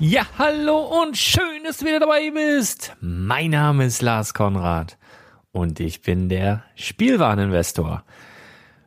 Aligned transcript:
Ja, 0.00 0.26
hallo 0.38 1.02
und 1.02 1.16
schön, 1.16 1.62
dass 1.62 1.78
du 1.78 1.86
wieder 1.86 2.00
dabei 2.00 2.32
bist. 2.32 2.96
Mein 3.00 3.52
Name 3.52 3.84
ist 3.84 4.02
Lars 4.02 4.34
Konrad 4.34 4.98
und 5.52 5.78
ich 5.78 6.02
bin 6.02 6.28
der 6.28 6.64
Spielwareninvestor. 6.74 8.02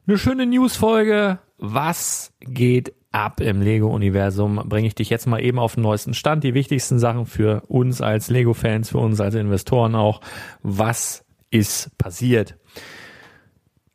Eine 0.06 0.18
schöne 0.18 0.46
Newsfolge. 0.46 1.40
Was 1.58 2.34
geht 2.42 2.94
ab 3.14 3.40
im 3.40 3.62
Lego-Universum? 3.62 4.62
Bringe 4.66 4.88
ich 4.88 4.96
dich 4.96 5.10
jetzt 5.10 5.28
mal 5.28 5.42
eben 5.42 5.60
auf 5.60 5.76
den 5.76 5.84
neuesten 5.84 6.14
Stand. 6.14 6.44
Die 6.44 6.54
wichtigsten 6.54 7.00
Sachen 7.00 7.26
für 7.26 7.62
uns 7.68 8.02
als 8.02 8.30
Lego-Fans, 8.30 8.90
für 8.90 9.00
uns 9.00 9.22
als 9.22 9.36
Investoren 9.36 9.96
auch. 9.96 10.20
Was 10.62 11.24
ist 11.50 11.98
passiert? 11.98 12.58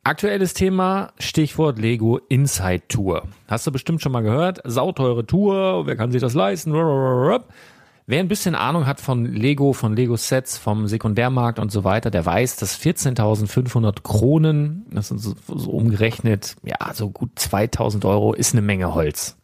Aktuelles 0.05 0.53
Thema, 0.53 1.13
Stichwort 1.17 1.79
Lego 1.79 2.19
Inside 2.27 2.89
Tour. 2.89 3.23
Hast 3.47 3.65
du 3.65 3.71
bestimmt 3.71 4.01
schon 4.01 4.11
mal 4.11 4.19
gehört? 4.19 4.59
Sauteure 4.65 5.25
Tour, 5.25 5.87
wer 5.87 5.95
kann 5.95 6.11
sich 6.11 6.19
das 6.19 6.33
leisten? 6.33 6.73
Wer 6.73 7.39
ein 8.19 8.27
bisschen 8.27 8.53
Ahnung 8.53 8.85
hat 8.85 8.99
von 8.99 9.23
Lego, 9.23 9.71
von 9.71 9.95
Lego 9.95 10.17
Sets, 10.17 10.57
vom 10.57 10.89
Sekundärmarkt 10.89 11.57
und 11.57 11.71
so 11.71 11.85
weiter, 11.85 12.11
der 12.11 12.25
weiß, 12.25 12.57
dass 12.57 12.77
14.500 12.81 14.01
Kronen, 14.03 14.85
das 14.91 15.07
sind 15.07 15.21
so, 15.21 15.35
so 15.47 15.71
umgerechnet, 15.71 16.57
ja, 16.65 16.93
so 16.93 17.09
gut 17.09 17.31
2.000 17.37 18.05
Euro, 18.05 18.33
ist 18.33 18.53
eine 18.53 18.61
Menge 18.61 18.93
Holz. 18.93 19.37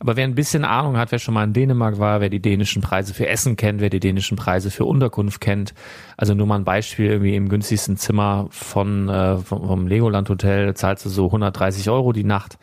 Aber 0.00 0.16
wer 0.16 0.24
ein 0.24 0.34
bisschen 0.34 0.64
Ahnung 0.64 0.96
hat, 0.96 1.10
wer 1.10 1.18
schon 1.18 1.34
mal 1.34 1.44
in 1.44 1.52
Dänemark 1.52 1.98
war, 1.98 2.20
wer 2.20 2.28
die 2.28 2.40
dänischen 2.40 2.82
Preise 2.82 3.14
für 3.14 3.26
Essen 3.26 3.56
kennt, 3.56 3.80
wer 3.80 3.90
die 3.90 4.00
dänischen 4.00 4.36
Preise 4.36 4.70
für 4.70 4.84
Unterkunft 4.84 5.40
kennt, 5.40 5.74
also 6.16 6.34
nur 6.34 6.46
mal 6.46 6.56
ein 6.56 6.64
Beispiel, 6.64 7.06
irgendwie 7.06 7.34
im 7.34 7.48
günstigsten 7.48 7.96
Zimmer 7.96 8.46
von, 8.50 9.08
äh, 9.08 9.38
vom, 9.38 9.66
vom 9.66 9.86
Legoland 9.88 10.28
Hotel 10.28 10.74
zahlst 10.74 11.04
du 11.04 11.08
so 11.08 11.26
130 11.26 11.90
Euro 11.90 12.12
die 12.12 12.24
Nacht. 12.24 12.58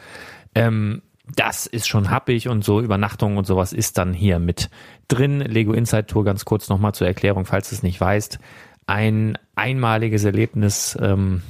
Ähm, 0.53 1.01
das 1.35 1.65
ist 1.65 1.87
schon 1.87 2.11
happig 2.11 2.47
und 2.47 2.63
so 2.63 2.79
Übernachtung 2.79 3.37
und 3.37 3.45
sowas 3.45 3.73
ist 3.73 3.97
dann 3.97 4.13
hier 4.13 4.39
mit 4.39 4.69
drin. 5.07 5.41
Lego 5.41 5.73
Inside 5.73 6.05
Tour 6.05 6.23
ganz 6.23 6.45
kurz 6.45 6.69
nochmal 6.69 6.93
zur 6.93 7.07
Erklärung, 7.07 7.45
falls 7.45 7.69
du 7.69 7.75
es 7.75 7.83
nicht 7.83 7.99
weißt. 7.99 8.39
Ein 8.87 9.37
einmaliges 9.55 10.23
Erlebnis, 10.23 10.97
ähm, 11.01 11.41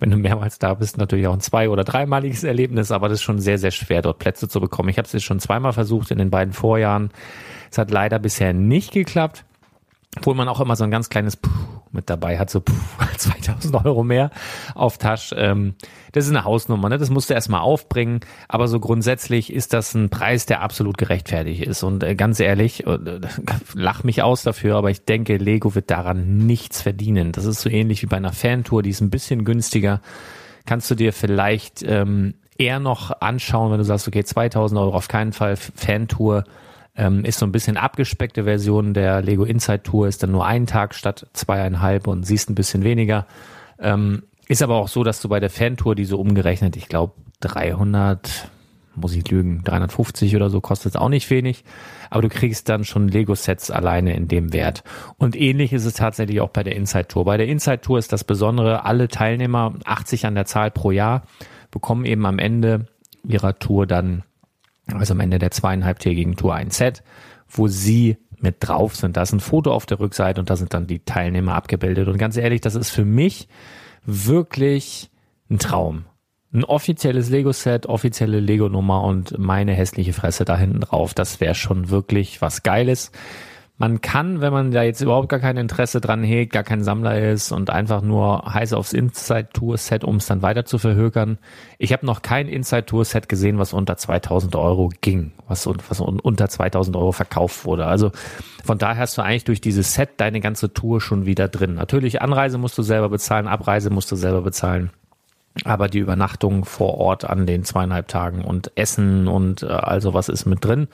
wenn 0.00 0.10
du 0.10 0.16
mehrmals 0.16 0.58
da 0.58 0.74
bist, 0.74 0.98
natürlich 0.98 1.26
auch 1.26 1.34
ein 1.34 1.40
zwei- 1.40 1.68
oder 1.68 1.84
dreimaliges 1.84 2.44
Erlebnis, 2.44 2.90
aber 2.90 3.08
das 3.08 3.18
ist 3.18 3.22
schon 3.22 3.38
sehr, 3.38 3.58
sehr 3.58 3.70
schwer, 3.70 4.02
dort 4.02 4.18
Plätze 4.18 4.48
zu 4.48 4.60
bekommen. 4.60 4.88
Ich 4.88 4.98
habe 4.98 5.06
es 5.06 5.12
jetzt 5.12 5.24
schon 5.24 5.40
zweimal 5.40 5.72
versucht 5.72 6.10
in 6.10 6.18
den 6.18 6.30
beiden 6.30 6.52
Vorjahren. 6.52 7.10
Es 7.70 7.78
hat 7.78 7.90
leider 7.90 8.18
bisher 8.18 8.52
nicht 8.52 8.92
geklappt, 8.92 9.44
obwohl 10.16 10.34
man 10.34 10.48
auch 10.48 10.60
immer 10.60 10.76
so 10.76 10.84
ein 10.84 10.90
ganz 10.90 11.08
kleines 11.08 11.36
Puh 11.36 11.50
mit 11.94 12.10
dabei 12.10 12.38
hat, 12.38 12.50
so 12.50 12.60
puh, 12.60 12.74
2000 13.16 13.84
Euro 13.84 14.02
mehr 14.02 14.30
auf 14.74 14.98
Tasch. 14.98 15.34
Ähm, 15.36 15.74
das 16.12 16.24
ist 16.24 16.30
eine 16.30 16.44
Hausnummer, 16.44 16.88
ne? 16.88 16.98
das 16.98 17.10
musst 17.10 17.30
du 17.30 17.34
erstmal 17.34 17.60
aufbringen, 17.60 18.20
aber 18.48 18.68
so 18.68 18.78
grundsätzlich 18.80 19.52
ist 19.52 19.72
das 19.72 19.94
ein 19.94 20.10
Preis, 20.10 20.46
der 20.46 20.60
absolut 20.60 20.98
gerechtfertigt 20.98 21.62
ist 21.62 21.82
und 21.82 22.02
äh, 22.02 22.14
ganz 22.14 22.40
ehrlich, 22.40 22.86
äh, 22.86 22.98
lach 23.74 24.04
mich 24.04 24.22
aus 24.22 24.42
dafür, 24.42 24.76
aber 24.76 24.90
ich 24.90 25.04
denke, 25.04 25.36
Lego 25.36 25.74
wird 25.74 25.90
daran 25.90 26.38
nichts 26.38 26.82
verdienen. 26.82 27.32
Das 27.32 27.44
ist 27.44 27.62
so 27.62 27.70
ähnlich 27.70 28.02
wie 28.02 28.06
bei 28.06 28.16
einer 28.16 28.32
Fantour, 28.32 28.82
die 28.82 28.90
ist 28.90 29.00
ein 29.00 29.10
bisschen 29.10 29.44
günstiger. 29.44 30.00
Kannst 30.66 30.90
du 30.90 30.94
dir 30.94 31.12
vielleicht 31.12 31.82
ähm, 31.82 32.34
eher 32.58 32.80
noch 32.80 33.20
anschauen, 33.20 33.70
wenn 33.70 33.78
du 33.78 33.84
sagst, 33.84 34.08
okay, 34.08 34.24
2000 34.24 34.80
Euro 34.80 34.94
auf 34.94 35.08
keinen 35.08 35.32
Fall 35.32 35.56
Fantour, 35.56 36.44
ähm, 36.96 37.24
ist 37.24 37.38
so 37.38 37.46
ein 37.46 37.52
bisschen 37.52 37.76
abgespeckte 37.76 38.44
Version 38.44 38.94
der 38.94 39.22
Lego 39.22 39.44
Inside 39.44 39.82
Tour, 39.82 40.08
ist 40.08 40.22
dann 40.22 40.30
nur 40.30 40.46
ein 40.46 40.66
Tag 40.66 40.94
statt 40.94 41.26
zweieinhalb 41.32 42.06
und 42.06 42.24
siehst 42.24 42.50
ein 42.50 42.54
bisschen 42.54 42.84
weniger. 42.84 43.26
Ähm, 43.78 44.22
ist 44.46 44.62
aber 44.62 44.76
auch 44.76 44.88
so, 44.88 45.04
dass 45.04 45.20
du 45.20 45.28
bei 45.28 45.40
der 45.40 45.50
Fantour, 45.50 45.94
die 45.94 46.04
so 46.04 46.18
umgerechnet, 46.18 46.76
ich 46.76 46.88
glaube 46.88 47.14
300, 47.40 48.50
muss 48.94 49.14
ich 49.14 49.28
lügen, 49.28 49.62
350 49.64 50.36
oder 50.36 50.50
so 50.50 50.60
kostet 50.60 50.94
es 50.94 50.96
auch 50.96 51.08
nicht 51.08 51.30
wenig, 51.30 51.64
aber 52.10 52.22
du 52.22 52.28
kriegst 52.28 52.68
dann 52.68 52.84
schon 52.84 53.08
Lego-Sets 53.08 53.70
alleine 53.70 54.14
in 54.14 54.28
dem 54.28 54.52
Wert. 54.52 54.84
Und 55.16 55.34
ähnlich 55.34 55.72
ist 55.72 55.84
es 55.84 55.94
tatsächlich 55.94 56.40
auch 56.40 56.50
bei 56.50 56.62
der 56.62 56.76
Inside 56.76 57.08
Tour. 57.08 57.24
Bei 57.24 57.36
der 57.36 57.48
Inside 57.48 57.80
Tour 57.80 57.98
ist 57.98 58.12
das 58.12 58.22
Besondere, 58.22 58.84
alle 58.84 59.08
Teilnehmer, 59.08 59.74
80 59.84 60.26
an 60.26 60.34
der 60.34 60.44
Zahl 60.44 60.70
pro 60.70 60.90
Jahr, 60.90 61.22
bekommen 61.70 62.04
eben 62.04 62.24
am 62.26 62.38
Ende 62.38 62.86
ihrer 63.26 63.58
Tour 63.58 63.86
dann 63.86 64.22
also 64.92 65.14
am 65.14 65.20
Ende 65.20 65.38
der 65.38 65.50
zweieinhalbtägigen 65.50 66.36
Tour 66.36 66.54
ein 66.54 66.70
Set, 66.70 67.02
wo 67.48 67.68
sie 67.68 68.18
mit 68.40 68.56
drauf 68.60 68.94
sind. 68.96 69.16
Da 69.16 69.22
ist 69.22 69.32
ein 69.32 69.40
Foto 69.40 69.72
auf 69.72 69.86
der 69.86 70.00
Rückseite 70.00 70.40
und 70.40 70.50
da 70.50 70.56
sind 70.56 70.74
dann 70.74 70.86
die 70.86 71.00
Teilnehmer 71.00 71.54
abgebildet. 71.54 72.08
Und 72.08 72.18
ganz 72.18 72.36
ehrlich, 72.36 72.60
das 72.60 72.74
ist 72.74 72.90
für 72.90 73.04
mich 73.04 73.48
wirklich 74.04 75.10
ein 75.50 75.58
Traum. 75.58 76.04
Ein 76.52 76.64
offizielles 76.64 77.30
Lego-Set, 77.30 77.86
offizielle 77.86 78.38
Lego-Nummer 78.38 79.02
und 79.02 79.38
meine 79.38 79.72
hässliche 79.72 80.12
Fresse 80.12 80.44
da 80.44 80.56
hinten 80.56 80.80
drauf. 80.80 81.12
Das 81.12 81.40
wäre 81.40 81.54
schon 81.54 81.90
wirklich 81.90 82.40
was 82.42 82.62
Geiles. 82.62 83.10
Man 83.76 84.00
kann, 84.00 84.40
wenn 84.40 84.52
man 84.52 84.70
da 84.70 84.84
jetzt 84.84 85.00
überhaupt 85.00 85.28
gar 85.28 85.40
kein 85.40 85.56
Interesse 85.56 86.00
dran 86.00 86.22
hegt, 86.22 86.52
gar 86.52 86.62
kein 86.62 86.84
Sammler 86.84 87.20
ist 87.20 87.50
und 87.50 87.70
einfach 87.70 88.02
nur 88.02 88.54
heiß 88.54 88.72
aufs 88.72 88.92
Inside 88.92 89.48
Tour 89.52 89.76
Set, 89.78 90.04
um 90.04 90.16
es 90.16 90.26
dann 90.26 90.42
weiter 90.42 90.64
zu 90.64 90.78
verhökern. 90.78 91.38
Ich 91.78 91.92
habe 91.92 92.06
noch 92.06 92.22
kein 92.22 92.46
Inside 92.46 92.86
Tour 92.86 93.04
Set 93.04 93.28
gesehen, 93.28 93.58
was 93.58 93.72
unter 93.72 93.96
2000 93.96 94.54
Euro 94.54 94.90
ging, 95.00 95.32
was, 95.48 95.66
was 95.66 96.00
unter 96.00 96.48
2000 96.48 96.96
Euro 96.96 97.10
verkauft 97.10 97.64
wurde. 97.64 97.86
Also 97.86 98.12
von 98.64 98.78
daher 98.78 99.02
hast 99.02 99.18
du 99.18 99.22
eigentlich 99.22 99.44
durch 99.44 99.60
dieses 99.60 99.94
Set 99.94 100.10
deine 100.18 100.40
ganze 100.40 100.72
Tour 100.72 101.00
schon 101.00 101.26
wieder 101.26 101.48
drin. 101.48 101.74
Natürlich 101.74 102.22
Anreise 102.22 102.58
musst 102.58 102.78
du 102.78 102.82
selber 102.82 103.08
bezahlen, 103.08 103.48
Abreise 103.48 103.90
musst 103.90 104.12
du 104.12 104.14
selber 104.14 104.42
bezahlen 104.42 104.90
aber 105.62 105.86
die 105.88 106.00
Übernachtung 106.00 106.64
vor 106.64 106.98
Ort 106.98 107.24
an 107.24 107.46
den 107.46 107.64
zweieinhalb 107.64 108.08
Tagen 108.08 108.44
und 108.44 108.72
Essen 108.74 109.28
und 109.28 109.62
äh, 109.62 109.66
also 109.66 110.12
was 110.12 110.28
ist 110.28 110.46
mit 110.46 110.64
drin. 110.64 110.88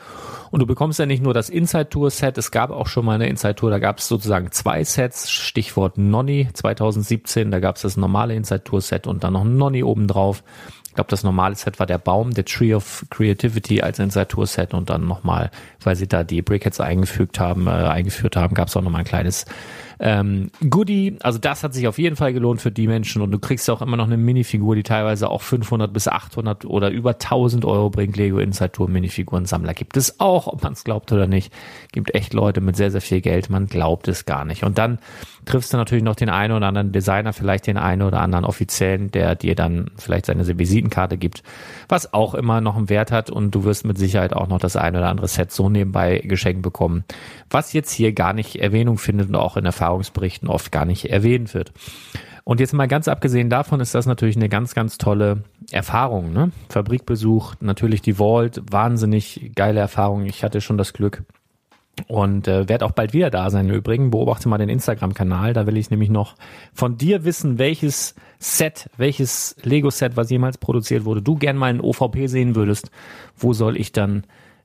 Und 0.50 0.60
du 0.60 0.66
bekommst 0.66 0.98
ja 0.98 1.06
nicht 1.06 1.22
nur 1.22 1.32
das 1.32 1.48
Inside 1.48 1.88
Tour 1.88 2.10
Set, 2.10 2.36
es 2.36 2.50
gab 2.50 2.70
auch 2.70 2.86
schon 2.86 3.06
mal 3.06 3.14
eine 3.14 3.28
Inside 3.28 3.54
Tour, 3.54 3.70
da 3.70 3.78
gab 3.78 3.98
es 3.98 4.08
sozusagen 4.08 4.52
zwei 4.52 4.84
Sets, 4.84 5.30
Stichwort 5.30 5.96
Nonny 5.96 6.48
2017, 6.52 7.50
da 7.50 7.58
gab 7.58 7.76
es 7.76 7.82
das 7.82 7.96
normale 7.96 8.34
Inside 8.34 8.64
Tour 8.64 8.82
Set 8.82 9.06
und 9.06 9.24
dann 9.24 9.32
noch 9.32 9.44
Nonny 9.44 9.82
obendrauf. 9.82 10.42
Ich 10.88 10.94
glaube, 10.94 11.08
das 11.08 11.22
normale 11.22 11.54
Set 11.54 11.78
war 11.78 11.86
der 11.86 11.98
Baum, 11.98 12.34
der 12.34 12.44
Tree 12.44 12.74
of 12.74 13.06
Creativity 13.10 13.80
als 13.80 13.98
Inside 13.98 14.28
Tour 14.28 14.46
Set 14.46 14.74
und 14.74 14.90
dann 14.90 15.06
nochmal, 15.06 15.50
weil 15.82 15.96
sie 15.96 16.08
da 16.08 16.24
die 16.24 16.42
Brickheads 16.42 16.80
eingefügt 16.80 17.40
haben, 17.40 17.66
äh, 17.66 17.70
eingeführt 17.70 18.36
haben, 18.36 18.54
gab 18.54 18.68
es 18.68 18.76
auch 18.76 18.82
nochmal 18.82 19.02
ein 19.02 19.06
kleines 19.06 19.46
ähm, 20.02 20.50
Goodie, 20.68 21.18
also 21.22 21.38
das 21.38 21.62
hat 21.62 21.74
sich 21.74 21.86
auf 21.86 21.98
jeden 21.98 22.16
Fall 22.16 22.32
gelohnt 22.32 22.62
für 22.62 22.70
die 22.70 22.86
Menschen 22.86 23.20
und 23.20 23.30
du 23.30 23.38
kriegst 23.38 23.68
auch 23.68 23.82
immer 23.82 23.98
noch 23.98 24.06
eine 24.06 24.16
Minifigur, 24.16 24.74
die 24.74 24.82
teilweise 24.82 25.28
auch 25.28 25.42
500 25.42 25.92
bis 25.92 26.08
800 26.08 26.64
oder 26.64 26.90
über 26.90 27.10
1000 27.10 27.66
Euro 27.66 27.90
bringt. 27.90 28.16
Lego 28.16 28.38
Inside 28.38 28.72
Tour 28.72 28.88
Minifiguren 28.88 29.44
Sammler 29.44 29.74
gibt 29.74 29.98
es 29.98 30.18
auch, 30.18 30.46
ob 30.46 30.62
man 30.62 30.72
es 30.72 30.84
glaubt 30.84 31.12
oder 31.12 31.26
nicht. 31.26 31.52
Gibt 31.92 32.14
echt 32.14 32.32
Leute 32.32 32.62
mit 32.62 32.76
sehr, 32.76 32.90
sehr 32.90 33.02
viel 33.02 33.20
Geld, 33.20 33.50
man 33.50 33.66
glaubt 33.66 34.08
es 34.08 34.24
gar 34.24 34.46
nicht. 34.46 34.64
Und 34.64 34.78
dann 34.78 35.00
triffst 35.44 35.72
du 35.72 35.76
natürlich 35.76 36.04
noch 36.04 36.16
den 36.16 36.30
einen 36.30 36.54
oder 36.54 36.68
anderen 36.68 36.92
Designer, 36.92 37.32
vielleicht 37.32 37.66
den 37.66 37.76
einen 37.76 38.02
oder 38.02 38.20
anderen 38.20 38.44
Offiziellen, 38.44 39.10
der 39.10 39.34
dir 39.34 39.54
dann 39.54 39.90
vielleicht 39.96 40.26
seine 40.26 40.46
Visitenkarte 40.58 41.18
gibt, 41.18 41.42
was 41.88 42.14
auch 42.14 42.34
immer 42.34 42.60
noch 42.60 42.76
einen 42.76 42.88
Wert 42.88 43.12
hat 43.12 43.30
und 43.30 43.54
du 43.54 43.64
wirst 43.64 43.84
mit 43.84 43.98
Sicherheit 43.98 44.32
auch 44.32 44.48
noch 44.48 44.58
das 44.58 44.76
ein 44.76 44.96
oder 44.96 45.08
andere 45.08 45.28
Set 45.28 45.52
so 45.52 45.68
nebenbei 45.68 46.18
geschenkt 46.18 46.62
bekommen, 46.62 47.04
was 47.50 47.72
jetzt 47.72 47.92
hier 47.92 48.12
gar 48.12 48.32
nicht 48.32 48.56
Erwähnung 48.56 48.98
findet 48.98 49.28
und 49.28 49.36
auch 49.36 49.56
in 49.56 49.64
Erfahrungsberichten 49.90 50.48
oft 50.48 50.70
gar 50.70 50.84
nicht 50.84 51.10
erwähnt 51.10 51.52
wird. 51.54 51.72
Und 52.44 52.60
jetzt 52.60 52.72
mal 52.72 52.88
ganz 52.88 53.08
abgesehen 53.08 53.50
davon 53.50 53.80
ist 53.80 53.94
das 53.94 54.06
natürlich 54.06 54.36
eine 54.36 54.48
ganz, 54.48 54.74
ganz 54.74 54.98
tolle 54.98 55.42
Erfahrung. 55.70 56.32
Ne? 56.32 56.52
Fabrikbesuch, 56.68 57.54
natürlich 57.60 58.02
die 58.02 58.14
Vault, 58.14 58.62
wahnsinnig 58.70 59.52
geile 59.54 59.80
Erfahrung. 59.80 60.24
Ich 60.26 60.42
hatte 60.42 60.60
schon 60.60 60.78
das 60.78 60.92
Glück, 60.92 61.22
und 62.08 62.48
äh, 62.48 62.66
werde 62.66 62.86
auch 62.86 62.92
bald 62.92 63.12
wieder 63.12 63.30
da 63.30 63.50
sein 63.50 63.68
im 63.68 63.74
Übrigen. 63.74 64.10
Beobachte 64.10 64.48
mal 64.48 64.56
den 64.56 64.70
Instagram-Kanal. 64.70 65.52
Da 65.52 65.66
will 65.66 65.76
ich 65.76 65.90
nämlich 65.90 66.08
noch 66.08 66.34
von 66.72 66.96
dir 66.96 67.24
wissen, 67.24 67.58
welches 67.58 68.14
Set, 68.38 68.88
welches 68.96 69.56
Lego-Set, 69.62 70.16
was 70.16 70.30
jemals 70.30 70.56
produziert 70.56 71.04
wurde, 71.04 71.20
du 71.20 71.36
gern 71.36 71.58
mal 71.58 71.70
in 71.70 71.80
OVP 71.80 72.26
sehen 72.26 72.54
würdest. 72.54 72.90
Wo 73.36 73.52
soll 73.52 73.76
ich 73.76 73.92
dann 73.92 74.24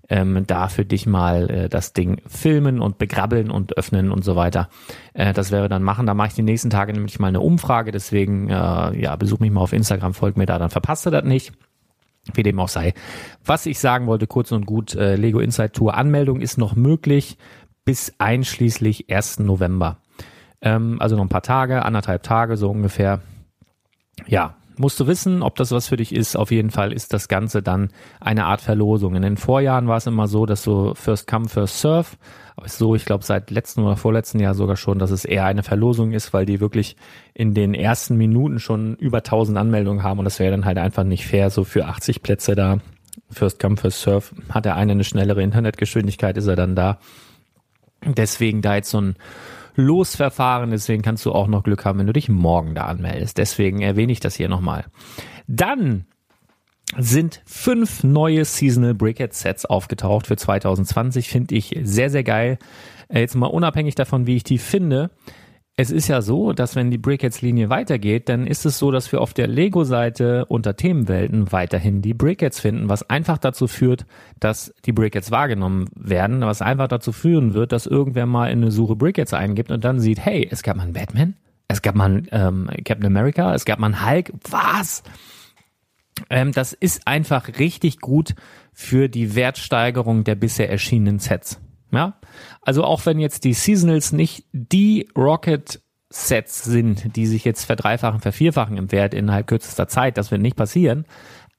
ähm, 0.10 0.44
da 0.48 0.68
für 0.68 0.86
dich 0.86 1.06
mal 1.06 1.50
äh, 1.50 1.70
das 1.70 1.94
Ding 1.94 2.22
filmen 2.28 2.80
und 2.80 2.98
begrabbeln 2.98 3.50
und 3.50 3.78
öffnen 3.78 4.12
und 4.12 4.24
so 4.24 4.36
weiter. 4.36 4.70
Äh, 5.14 5.34
das 5.34 5.52
wäre 5.52 5.70
dann 5.70 5.84
machen. 5.84 6.06
Da 6.06 6.14
mache 6.14 6.30
ich 6.30 6.34
die 6.34 6.44
nächsten 6.44 6.70
Tage 6.70 6.94
nämlich 6.94 7.20
mal 7.20 7.28
eine 7.28 7.42
Umfrage. 7.42 7.92
Deswegen, 7.92 8.50
äh, 8.50 8.54
ja, 8.54 9.16
besuch 9.16 9.40
mich 9.40 9.52
mal 9.52 9.62
auf 9.62 9.74
Instagram, 9.74 10.14
folg 10.14 10.38
mir 10.38 10.46
da, 10.46 10.60
dann 10.60 10.70
verpasst 10.70 11.06
du 11.06 11.10
das 11.10 11.24
nicht. 11.24 11.54
Wie 12.34 12.44
dem 12.44 12.60
auch 12.60 12.70
sei. 12.70 12.94
Was 13.44 13.68
ich 13.68 13.78
sagen 13.78 14.08
wollte, 14.08 14.26
kurz 14.26 14.52
und 14.52 14.66
gut, 14.66 14.96
äh, 14.96 15.16
Lego 15.16 15.40
Inside 15.40 15.74
Tour 15.74 15.94
Anmeldung 15.94 16.42
ist 16.42 16.58
noch 16.58 16.76
möglich 16.76 17.38
bis 17.84 18.14
einschließlich 18.18 19.12
1. 19.12 19.40
November. 19.40 20.00
Ähm, 20.62 20.98
also 21.00 21.16
noch 21.16 21.24
ein 21.24 21.30
paar 21.30 21.44
Tage, 21.44 21.86
anderthalb 21.86 22.24
Tage 22.24 22.58
so 22.58 22.72
ungefähr. 22.72 23.22
Ja, 24.26 24.56
musst 24.80 25.00
du 25.00 25.08
wissen, 25.08 25.42
ob 25.42 25.56
das 25.56 25.72
was 25.72 25.88
für 25.88 25.98
dich 25.98 26.14
ist. 26.14 26.36
Auf 26.36 26.52
jeden 26.52 26.72
Fall 26.72 26.94
ist 26.94 27.14
das 27.14 27.28
Ganze 27.28 27.62
dann 27.62 27.90
eine 28.20 28.46
Art 28.46 28.62
Verlosung. 28.62 29.16
In 29.16 29.22
den 29.22 29.38
Vorjahren 29.38 29.88
war 29.88 29.98
es 29.98 30.08
immer 30.08 30.28
so, 30.28 30.46
dass 30.46 30.64
so 30.64 30.94
First 30.96 31.28
Come, 31.28 31.48
First 31.48 31.82
Serve, 31.82 32.08
aber 32.56 32.70
so, 32.70 32.96
ich 32.96 33.06
glaube, 33.06 33.24
seit 33.24 33.52
letzten 33.52 33.82
oder 33.82 33.98
vorletzten 33.98 34.40
Jahr 34.40 34.54
sogar 34.54 34.78
schon, 34.78 35.00
dass 35.00 35.12
es 35.12 35.26
eher 35.26 35.46
eine 35.46 35.64
Verlosung 35.64 36.14
ist, 36.14 36.34
weil 36.34 36.46
die 36.46 36.60
wirklich 36.60 36.96
in 37.34 37.54
den 37.54 37.74
ersten 37.74 38.16
Minuten 38.16 38.60
schon 38.60 38.96
über 38.96 39.18
1000 39.18 39.58
Anmeldungen 39.58 40.04
haben 40.04 40.20
und 40.20 40.26
das 40.26 40.40
wäre 40.40 40.52
dann 40.52 40.66
halt 40.66 40.78
einfach 40.78 41.04
nicht 41.04 41.26
fair, 41.26 41.50
so 41.50 41.64
für 41.64 41.86
80 41.86 42.24
Plätze 42.24 42.56
da. 42.56 42.80
First 43.30 43.60
Come, 43.60 43.78
First 43.78 44.02
Serve. 44.02 44.26
Hat 44.50 44.66
der 44.66 44.76
eine 44.76 44.94
eine 44.94 45.04
schnellere 45.04 45.42
Internetgeschwindigkeit, 45.42 46.38
ist 46.38 46.48
er 46.48 46.56
dann 46.56 46.76
da. 46.76 47.00
Deswegen 48.06 48.62
da 48.62 48.76
jetzt 48.76 48.92
so 48.92 49.02
ein 49.02 49.16
Losverfahren. 49.76 50.72
Deswegen 50.72 51.02
kannst 51.02 51.26
du 51.26 51.32
auch 51.32 51.48
noch 51.48 51.64
Glück 51.64 51.86
haben, 51.86 52.00
wenn 52.00 52.08
du 52.08 52.14
dich 52.14 52.30
morgen 52.30 52.76
da 52.76 52.86
anmeldest. 52.86 53.38
Deswegen 53.38 53.82
erwähne 53.82 54.12
ich 54.12 54.20
das 54.20 54.36
hier 54.36 54.50
nochmal. 54.50 54.86
Dann 55.48 56.06
sind 56.98 57.42
fünf 57.46 58.04
neue 58.04 58.46
Seasonal 58.46 58.94
Brickhead 58.94 59.34
Sets 59.34 59.66
aufgetaucht 59.66 60.28
für 60.28 60.38
2020. 60.38 61.30
Finde 61.30 61.56
ich 61.56 61.78
sehr, 61.84 62.10
sehr 62.10 62.24
geil. 62.24 62.58
Äh, 63.10 63.22
jetzt 63.22 63.36
mal 63.36 63.48
unabhängig 63.48 63.96
davon, 63.96 64.28
wie 64.28 64.36
ich 64.36 64.44
die 64.44 64.58
finde 64.58 65.12
es 65.78 65.92
ist 65.92 66.08
ja 66.08 66.22
so, 66.22 66.54
dass 66.54 66.76
wenn 66.78 66.90
die 66.90 66.98
Brickheads-Linie 66.98 67.70
weitergeht, 67.70 68.30
dann 68.30 68.48
ist 68.48 68.66
es 68.66 68.80
so, 68.80 68.92
dass 68.92 69.12
wir 69.12 69.20
auf 69.20 69.34
der 69.34 69.48
Lego-Seite 69.48 70.46
unter 70.46 70.78
Themenwelten 70.78 71.52
weiterhin 71.52 72.02
die 72.02 72.14
Brickheads 72.14 72.62
finden, 72.62 72.88
was 72.88 73.10
einfach 73.10 73.38
dazu 73.38 73.68
führt, 73.68 74.06
dass 74.40 74.74
die 74.86 74.94
Brickheads 74.94 75.32
wahrgenommen 75.32 75.90
werden, 75.94 76.42
was 76.42 76.62
einfach 76.62 76.88
dazu 76.88 77.12
führen 77.12 77.54
wird, 77.54 77.74
dass 77.74 77.88
irgendwer 77.88 78.26
mal 78.26 78.52
in 78.52 78.62
eine 78.62 78.72
Suche 78.72 78.96
Brickheads 78.96 79.34
eingibt 79.34 79.70
und 79.70 79.84
dann 79.84 80.00
sieht, 80.00 80.20
hey, 80.20 80.48
es 80.50 80.64
gab 80.64 80.78
mal 80.78 80.84
einen 80.84 80.94
Batman, 80.94 81.36
es 81.68 81.82
gab 81.82 81.96
mal 81.96 82.06
einen 82.06 82.28
ähm, 82.32 82.70
Captain 82.86 83.06
America, 83.06 83.54
es 83.54 83.66
gab 83.66 83.80
mal 83.80 83.88
einen 83.88 84.06
Hulk, 84.06 84.32
was? 84.50 85.04
Ähm, 86.30 86.54
das 86.54 86.72
ist 86.72 87.06
einfach 87.06 87.50
richtig 87.60 88.00
gut 88.00 88.34
für 88.72 89.10
die 89.10 89.36
Wertsteigerung 89.36 90.24
der 90.24 90.36
bisher 90.36 90.70
erschienenen 90.70 91.20
Sets. 91.20 91.60
Ja, 91.96 92.20
also 92.62 92.84
auch 92.84 93.06
wenn 93.06 93.20
jetzt 93.20 93.46
die 93.46 93.54
Seasonals 93.54 94.12
nicht 94.12 94.46
die 94.52 95.08
Rocket 95.18 95.82
Sets 96.10 96.64
sind, 96.64 97.16
die 97.16 97.26
sich 97.26 97.46
jetzt 97.46 97.66
verdreifachen, 97.66 98.20
vervierfachen 98.20 98.78
im 98.78 98.92
Wert 98.92 99.14
innerhalb 99.14 99.48
kürzester 99.48 99.88
Zeit, 99.88 100.18
das 100.18 100.30
wird 100.30 100.42
nicht 100.42 100.56
passieren, 100.56 101.06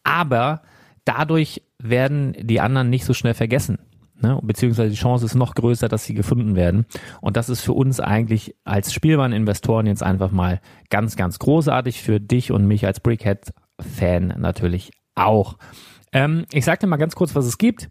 aber 0.05 0.63
dadurch 1.05 1.63
werden 1.79 2.35
die 2.39 2.61
anderen 2.61 2.91
nicht 2.91 3.05
so 3.05 3.15
schnell 3.15 3.35
vergessen. 3.35 3.79
Ne? 4.21 4.39
Beziehungsweise 4.43 4.91
die 4.91 4.97
Chance 4.97 5.27
ist 5.27 5.35
noch 5.35 5.55
größer, 5.55 5.89
dass 5.89 6.05
sie 6.05 6.15
gefunden 6.15 6.57
werden. 6.57 6.87
Und 7.21 7.37
das 7.37 7.49
ist 7.49 7.61
für 7.61 7.75
uns 7.75 8.01
eigentlich 8.01 8.55
als 8.65 8.93
Spielwareninvestoren 8.93 9.87
jetzt 9.87 10.03
einfach 10.03 10.31
mal 10.31 10.61
ganz, 10.89 11.17
ganz 11.17 11.39
großartig. 11.39 12.03
Für 12.03 12.19
dich 12.19 12.51
und 12.51 12.67
mich 12.67 12.87
als 12.87 13.01
Brickhead-Fan 13.01 14.35
natürlich 14.39 14.93
auch. 15.15 15.59
Ähm, 16.13 16.47
ich 16.53 16.65
sage 16.65 16.79
dir 16.79 16.87
mal 16.87 16.97
ganz 16.97 17.15
kurz, 17.15 17.35
was 17.35 17.45
es 17.45 17.59
gibt. 17.59 17.91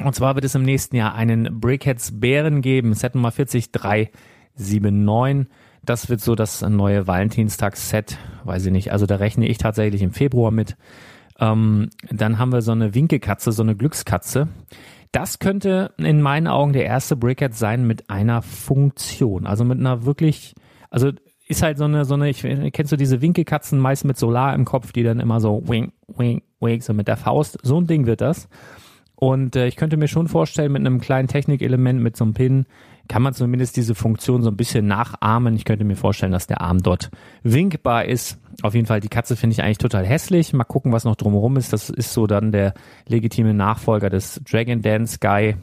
Und 0.00 0.14
zwar 0.14 0.34
wird 0.34 0.44
es 0.44 0.54
im 0.54 0.62
nächsten 0.62 0.96
Jahr 0.96 1.14
einen 1.14 1.60
Brickheads 1.60 2.20
Bären 2.20 2.62
geben, 2.62 2.94
Set 2.94 3.14
Nummer 3.14 3.30
40379. 3.30 5.48
Das 5.84 6.08
wird 6.08 6.20
so 6.20 6.34
das 6.34 6.62
neue 6.62 7.06
Valentinstags-Set, 7.06 8.18
weiß 8.44 8.66
ich 8.66 8.72
nicht. 8.72 8.92
Also 8.92 9.06
da 9.06 9.16
rechne 9.16 9.48
ich 9.48 9.58
tatsächlich 9.58 10.02
im 10.02 10.12
Februar 10.12 10.50
mit. 10.50 10.76
Ähm, 11.38 11.90
dann 12.10 12.38
haben 12.38 12.52
wir 12.52 12.62
so 12.62 12.72
eine 12.72 12.94
Winkelkatze, 12.94 13.52
so 13.52 13.62
eine 13.62 13.76
Glückskatze. 13.76 14.48
Das 15.10 15.40
könnte 15.40 15.92
in 15.98 16.22
meinen 16.22 16.46
Augen 16.46 16.72
der 16.72 16.86
erste 16.86 17.16
Brickhead 17.16 17.54
sein 17.54 17.86
mit 17.86 18.08
einer 18.08 18.40
Funktion. 18.42 19.46
Also 19.46 19.64
mit 19.64 19.78
einer 19.78 20.06
wirklich, 20.06 20.54
also 20.88 21.10
ist 21.48 21.62
halt 21.62 21.78
so 21.78 21.84
eine, 21.84 22.04
so 22.04 22.14
eine, 22.14 22.30
ich, 22.30 22.42
kennst 22.72 22.92
du 22.92 22.96
diese 22.96 23.20
Winkelkatzen 23.20 23.78
meist 23.78 24.04
mit 24.04 24.16
Solar 24.16 24.54
im 24.54 24.64
Kopf, 24.64 24.92
die 24.92 25.02
dann 25.02 25.20
immer 25.20 25.40
so 25.40 25.62
wink, 25.66 25.92
wink, 26.06 26.44
wink, 26.60 26.82
so 26.82 26.94
mit 26.94 27.08
der 27.08 27.16
Faust. 27.16 27.58
So 27.62 27.78
ein 27.78 27.86
Ding 27.86 28.06
wird 28.06 28.20
das. 28.20 28.48
Und 29.22 29.54
äh, 29.54 29.68
ich 29.68 29.76
könnte 29.76 29.96
mir 29.96 30.08
schon 30.08 30.26
vorstellen, 30.26 30.72
mit 30.72 30.80
einem 30.80 31.00
kleinen 31.00 31.28
Technikelement, 31.28 32.02
mit 32.02 32.16
so 32.16 32.24
einem 32.24 32.34
Pin, 32.34 32.66
kann 33.08 33.22
man 33.22 33.34
zumindest 33.34 33.76
diese 33.76 33.94
Funktion 33.94 34.42
so 34.42 34.50
ein 34.50 34.56
bisschen 34.56 34.88
nachahmen. 34.88 35.54
Ich 35.54 35.64
könnte 35.64 35.84
mir 35.84 35.94
vorstellen, 35.94 36.32
dass 36.32 36.48
der 36.48 36.60
Arm 36.60 36.82
dort 36.82 37.08
winkbar 37.44 38.06
ist. 38.06 38.40
Auf 38.62 38.74
jeden 38.74 38.86
Fall, 38.88 38.98
die 38.98 39.06
Katze 39.08 39.36
finde 39.36 39.54
ich 39.54 39.62
eigentlich 39.62 39.78
total 39.78 40.04
hässlich. 40.04 40.52
Mal 40.52 40.64
gucken, 40.64 40.90
was 40.90 41.04
noch 41.04 41.14
drumherum 41.14 41.56
ist. 41.56 41.72
Das 41.72 41.88
ist 41.88 42.12
so 42.12 42.26
dann 42.26 42.50
der 42.50 42.74
legitime 43.06 43.54
Nachfolger 43.54 44.10
des 44.10 44.40
Dragon 44.42 44.82
Dance 44.82 45.18
Guy. 45.20 45.54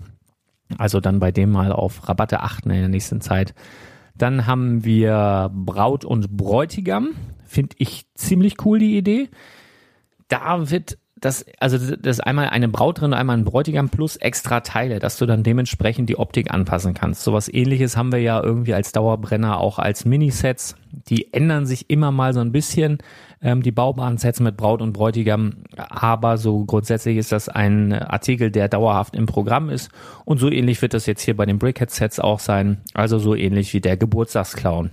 Also 0.77 1.01
dann 1.01 1.19
bei 1.19 1.33
dem 1.33 1.51
mal 1.51 1.73
auf 1.73 2.07
Rabatte 2.07 2.39
achten 2.39 2.69
in 2.69 2.79
der 2.79 2.87
nächsten 2.87 3.19
Zeit. 3.19 3.53
Dann 4.15 4.47
haben 4.47 4.85
wir 4.85 5.51
Braut 5.53 6.05
und 6.05 6.37
Bräutigam. 6.37 7.09
Finde 7.43 7.75
ich 7.77 8.05
ziemlich 8.15 8.65
cool, 8.65 8.79
die 8.79 8.97
Idee. 8.97 9.27
Da 10.29 10.71
wird 10.71 10.97
das, 11.21 11.45
also 11.59 11.95
das 11.95 12.19
einmal 12.19 12.49
eine 12.49 12.69
Braut 12.69 13.01
drin 13.01 13.13
einmal 13.13 13.37
ein 13.37 13.45
Bräutigam 13.45 13.89
plus 13.89 14.15
extra 14.15 14.61
Teile, 14.61 14.99
dass 14.99 15.17
du 15.17 15.25
dann 15.25 15.43
dementsprechend 15.43 16.09
die 16.09 16.17
Optik 16.17 16.51
anpassen 16.51 16.93
kannst. 16.93 17.23
Sowas 17.23 17.51
ähnliches 17.51 17.97
haben 17.97 18.11
wir 18.11 18.19
ja 18.19 18.41
irgendwie 18.41 18.73
als 18.73 18.91
Dauerbrenner 18.91 19.59
auch 19.59 19.79
als 19.79 20.05
Minisets. 20.05 20.75
Die 21.09 21.33
ändern 21.33 21.65
sich 21.65 21.89
immer 21.89 22.11
mal 22.11 22.33
so 22.33 22.39
ein 22.39 22.51
bisschen, 22.51 22.99
ähm, 23.41 23.61
die 23.61 23.71
baubaren 23.71 24.17
Sets 24.17 24.39
mit 24.39 24.57
Braut 24.57 24.81
und 24.81 24.93
Bräutigam. 24.93 25.63
Aber 25.77 26.37
so 26.37 26.63
grundsätzlich 26.65 27.17
ist 27.17 27.31
das 27.31 27.49
ein 27.49 27.93
Artikel, 27.93 28.51
der 28.51 28.69
dauerhaft 28.69 29.15
im 29.15 29.25
Programm 29.25 29.69
ist. 29.69 29.91
Und 30.25 30.39
so 30.39 30.49
ähnlich 30.49 30.81
wird 30.81 30.93
das 30.93 31.05
jetzt 31.05 31.21
hier 31.21 31.35
bei 31.35 31.45
den 31.45 31.59
Brickhead-Sets 31.59 32.19
auch 32.19 32.39
sein. 32.39 32.81
Also 32.93 33.19
so 33.19 33.35
ähnlich 33.35 33.73
wie 33.73 33.81
der 33.81 33.97
Geburtstagsclown 33.97 34.91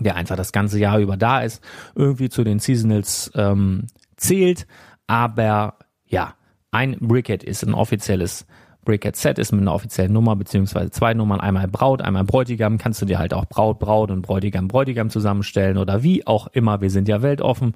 der 0.00 0.16
einfach 0.16 0.36
das 0.36 0.52
ganze 0.52 0.78
Jahr 0.78 0.98
über 0.98 1.16
da 1.16 1.40
ist, 1.40 1.62
irgendwie 1.94 2.28
zu 2.28 2.44
den 2.44 2.58
Seasonals 2.58 3.32
ähm, 3.34 3.86
zählt, 4.18 4.66
aber 5.08 5.74
ja, 6.06 6.34
ein 6.70 6.96
Brickhead 7.00 7.42
ist 7.42 7.64
ein 7.64 7.74
offizielles 7.74 8.46
Brickhead-Set, 8.84 9.38
ist 9.38 9.52
mit 9.52 9.62
einer 9.62 9.74
offiziellen 9.74 10.12
Nummer, 10.12 10.36
beziehungsweise 10.36 10.90
zwei 10.90 11.12
Nummern, 11.12 11.40
einmal 11.40 11.66
Braut, 11.66 12.00
einmal 12.00 12.24
Bräutigam. 12.24 12.78
Kannst 12.78 13.02
du 13.02 13.06
dir 13.06 13.18
halt 13.18 13.34
auch 13.34 13.46
Braut, 13.46 13.80
Braut 13.80 14.10
und 14.10 14.22
Bräutigam, 14.22 14.68
Bräutigam 14.68 15.10
zusammenstellen 15.10 15.76
oder 15.76 16.02
wie 16.02 16.26
auch 16.26 16.46
immer. 16.48 16.80
Wir 16.80 16.90
sind 16.90 17.08
ja 17.08 17.20
weltoffen. 17.20 17.74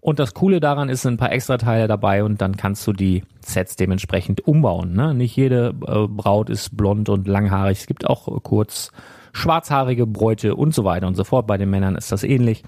Und 0.00 0.18
das 0.18 0.34
Coole 0.34 0.60
daran 0.60 0.88
ist, 0.88 1.02
sind 1.02 1.14
ein 1.14 1.18
paar 1.18 1.32
Extrateile 1.32 1.86
dabei 1.86 2.24
und 2.24 2.40
dann 2.40 2.56
kannst 2.56 2.86
du 2.86 2.92
die 2.92 3.22
Sets 3.40 3.76
dementsprechend 3.76 4.46
umbauen. 4.46 4.94
Ne? 4.94 5.14
Nicht 5.14 5.36
jede 5.36 5.74
äh, 5.86 6.06
Braut 6.08 6.48
ist 6.50 6.76
blond 6.76 7.08
und 7.10 7.28
langhaarig. 7.28 7.78
Es 7.78 7.86
gibt 7.86 8.06
auch 8.06 8.42
kurz 8.42 8.90
schwarzhaarige 9.32 10.06
Bräute 10.06 10.54
und 10.56 10.74
so 10.74 10.84
weiter 10.84 11.06
und 11.06 11.14
so 11.14 11.24
fort. 11.24 11.46
Bei 11.46 11.56
den 11.56 11.70
Männern 11.70 11.96
ist 11.96 12.12
das 12.12 12.24
ähnlich. 12.24 12.62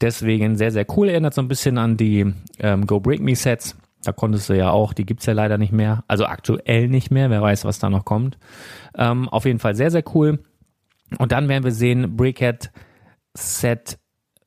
Deswegen 0.00 0.56
sehr, 0.56 0.70
sehr 0.70 0.86
cool. 0.96 1.08
Erinnert 1.08 1.34
so 1.34 1.42
ein 1.42 1.48
bisschen 1.48 1.78
an 1.78 1.96
die 1.96 2.32
ähm, 2.58 2.86
Go 2.86 3.00
Break 3.00 3.20
Me 3.20 3.36
Sets. 3.36 3.76
Da 4.02 4.12
konntest 4.12 4.48
du 4.48 4.56
ja 4.56 4.70
auch, 4.70 4.94
die 4.94 5.04
gibt's 5.04 5.26
ja 5.26 5.34
leider 5.34 5.58
nicht 5.58 5.72
mehr. 5.72 6.04
Also 6.08 6.24
aktuell 6.24 6.88
nicht 6.88 7.10
mehr. 7.10 7.28
Wer 7.28 7.42
weiß, 7.42 7.64
was 7.64 7.78
da 7.78 7.90
noch 7.90 8.04
kommt. 8.04 8.38
Ähm, 8.96 9.28
auf 9.28 9.44
jeden 9.44 9.58
Fall 9.58 9.74
sehr, 9.74 9.90
sehr 9.90 10.04
cool. 10.14 10.38
Und 11.18 11.32
dann 11.32 11.48
werden 11.48 11.64
wir 11.64 11.72
sehen, 11.72 12.16
Brickhead 12.16 12.70
Set 13.36 13.98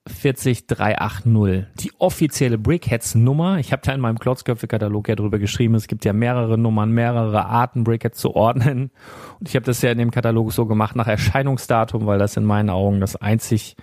40380, 0.05 1.67
die 1.79 1.91
offizielle 1.97 2.57
Brickheads 2.57 3.15
Nummer. 3.15 3.59
Ich 3.59 3.71
habe 3.71 3.81
da 3.85 3.93
in 3.93 4.01
meinem 4.01 4.19
Klotzköpfe-Katalog 4.19 5.07
ja 5.07 5.15
drüber 5.15 5.39
geschrieben, 5.39 5.75
es 5.75 5.87
gibt 5.87 6.03
ja 6.03 6.11
mehrere 6.11 6.57
Nummern, 6.57 6.91
mehrere 6.91 7.45
Arten, 7.45 7.83
Brickheads 7.85 8.19
zu 8.19 8.35
ordnen. 8.35 8.91
Und 9.39 9.47
ich 9.47 9.55
habe 9.55 9.65
das 9.65 9.81
ja 9.81 9.91
in 9.91 9.97
dem 9.97 10.11
Katalog 10.11 10.51
so 10.51 10.65
gemacht 10.65 10.95
nach 10.95 11.07
Erscheinungsdatum, 11.07 12.05
weil 12.05 12.19
das 12.19 12.35
in 12.35 12.43
meinen 12.43 12.69
Augen 12.69 12.99
das 12.99 13.15
einzig 13.15 13.77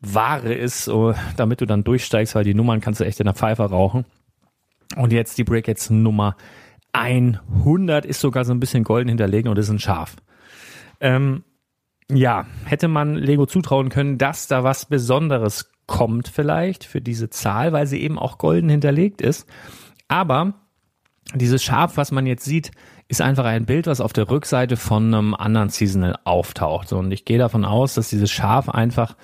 Ware 0.00 0.52
ist, 0.52 0.90
damit 1.36 1.60
du 1.60 1.66
dann 1.66 1.82
durchsteigst, 1.82 2.34
weil 2.34 2.44
die 2.44 2.54
Nummern 2.54 2.80
kannst 2.80 3.00
du 3.00 3.04
echt 3.04 3.20
in 3.20 3.24
der 3.24 3.34
Pfeife 3.34 3.64
rauchen. 3.64 4.04
Und 4.96 5.12
jetzt 5.12 5.38
die 5.38 5.44
Brickheads 5.44 5.90
Nummer 5.90 6.36
100 6.92 8.06
ist 8.06 8.20
sogar 8.20 8.44
so 8.44 8.52
ein 8.52 8.60
bisschen 8.60 8.84
golden 8.84 9.08
hinterlegen 9.08 9.50
und 9.50 9.58
ist 9.58 9.70
ein 9.70 9.80
Schaf. 9.80 10.16
Ähm, 11.00 11.42
ja, 12.10 12.46
hätte 12.64 12.88
man 12.88 13.14
Lego 13.14 13.46
zutrauen 13.46 13.88
können, 13.88 14.18
dass 14.18 14.46
da 14.46 14.62
was 14.62 14.86
Besonderes 14.86 15.70
kommt 15.86 16.28
vielleicht 16.28 16.84
für 16.84 17.00
diese 17.00 17.30
Zahl, 17.30 17.72
weil 17.72 17.86
sie 17.86 18.00
eben 18.00 18.18
auch 18.18 18.38
golden 18.38 18.68
hinterlegt 18.68 19.20
ist. 19.20 19.48
Aber 20.08 20.54
dieses 21.34 21.62
Schaf, 21.62 21.96
was 21.96 22.12
man 22.12 22.26
jetzt 22.26 22.44
sieht, 22.44 22.70
ist 23.08 23.20
einfach 23.20 23.44
ein 23.44 23.66
Bild, 23.66 23.86
was 23.86 24.00
auf 24.00 24.12
der 24.12 24.30
Rückseite 24.30 24.76
von 24.76 25.14
einem 25.14 25.34
anderen 25.34 25.68
Seasonal 25.68 26.16
auftaucht. 26.24 26.92
Und 26.92 27.12
ich 27.12 27.24
gehe 27.24 27.38
davon 27.38 27.64
aus, 27.64 27.94
dass 27.94 28.10
dieses 28.10 28.30
Schaf 28.30 28.68
einfach 28.68 29.16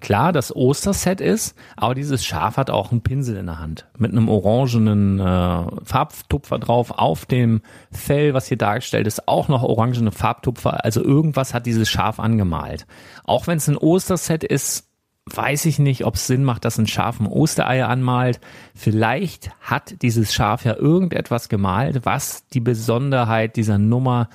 klar 0.00 0.32
das 0.32 0.54
Osterset 0.54 1.20
ist, 1.20 1.56
aber 1.76 1.94
dieses 1.94 2.24
Schaf 2.24 2.56
hat 2.56 2.70
auch 2.70 2.92
einen 2.92 3.02
Pinsel 3.02 3.36
in 3.36 3.46
der 3.46 3.58
Hand 3.58 3.86
mit 3.98 4.12
einem 4.12 4.28
orangenen 4.28 5.18
äh, 5.18 5.64
Farbtupfer 5.84 6.58
drauf. 6.58 6.92
Auf 6.92 7.26
dem 7.26 7.62
Fell, 7.90 8.34
was 8.34 8.46
hier 8.46 8.58
dargestellt 8.58 9.06
ist, 9.06 9.28
auch 9.28 9.48
noch 9.48 9.62
orangene 9.62 10.12
Farbtupfer. 10.12 10.84
Also 10.84 11.02
irgendwas 11.02 11.54
hat 11.54 11.66
dieses 11.66 11.88
Schaf 11.88 12.20
angemalt. 12.20 12.86
Auch 13.24 13.46
wenn 13.46 13.58
es 13.58 13.68
ein 13.68 13.76
Osterset 13.76 14.44
ist, 14.44 14.88
weiß 15.26 15.66
ich 15.66 15.78
nicht, 15.78 16.04
ob 16.04 16.14
es 16.14 16.26
Sinn 16.26 16.44
macht, 16.44 16.64
dass 16.64 16.78
ein 16.78 16.86
Schaf 16.86 17.20
ein 17.20 17.26
Osterei 17.26 17.84
anmalt. 17.84 18.40
Vielleicht 18.74 19.50
hat 19.60 20.02
dieses 20.02 20.32
Schaf 20.32 20.64
ja 20.64 20.74
irgendetwas 20.76 21.48
gemalt, 21.48 22.04
was 22.04 22.46
die 22.48 22.60
Besonderheit 22.60 23.56
dieser 23.56 23.78
Nummer 23.78 24.28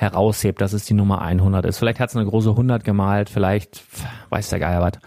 heraushebt, 0.00 0.60
dass 0.60 0.72
es 0.72 0.84
die 0.84 0.94
Nummer 0.94 1.20
100 1.22 1.64
ist. 1.66 1.78
Vielleicht 1.78 2.00
hat 2.00 2.10
es 2.10 2.16
eine 2.16 2.26
große 2.26 2.50
100 2.50 2.84
gemalt, 2.84 3.30
vielleicht 3.30 3.82
weiß 4.30 4.48
der 4.48 4.58
Geier 4.58 4.80
was. 4.80 4.98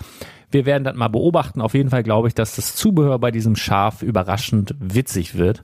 Wir 0.51 0.65
werden 0.65 0.83
das 0.83 0.95
mal 0.95 1.07
beobachten. 1.07 1.61
Auf 1.61 1.73
jeden 1.73 1.89
Fall 1.89 2.03
glaube 2.03 2.27
ich, 2.27 2.35
dass 2.35 2.55
das 2.55 2.75
Zubehör 2.75 3.17
bei 3.17 3.31
diesem 3.31 3.55
Schaf 3.55 4.03
überraschend 4.03 4.75
witzig 4.79 5.35
wird. 5.35 5.63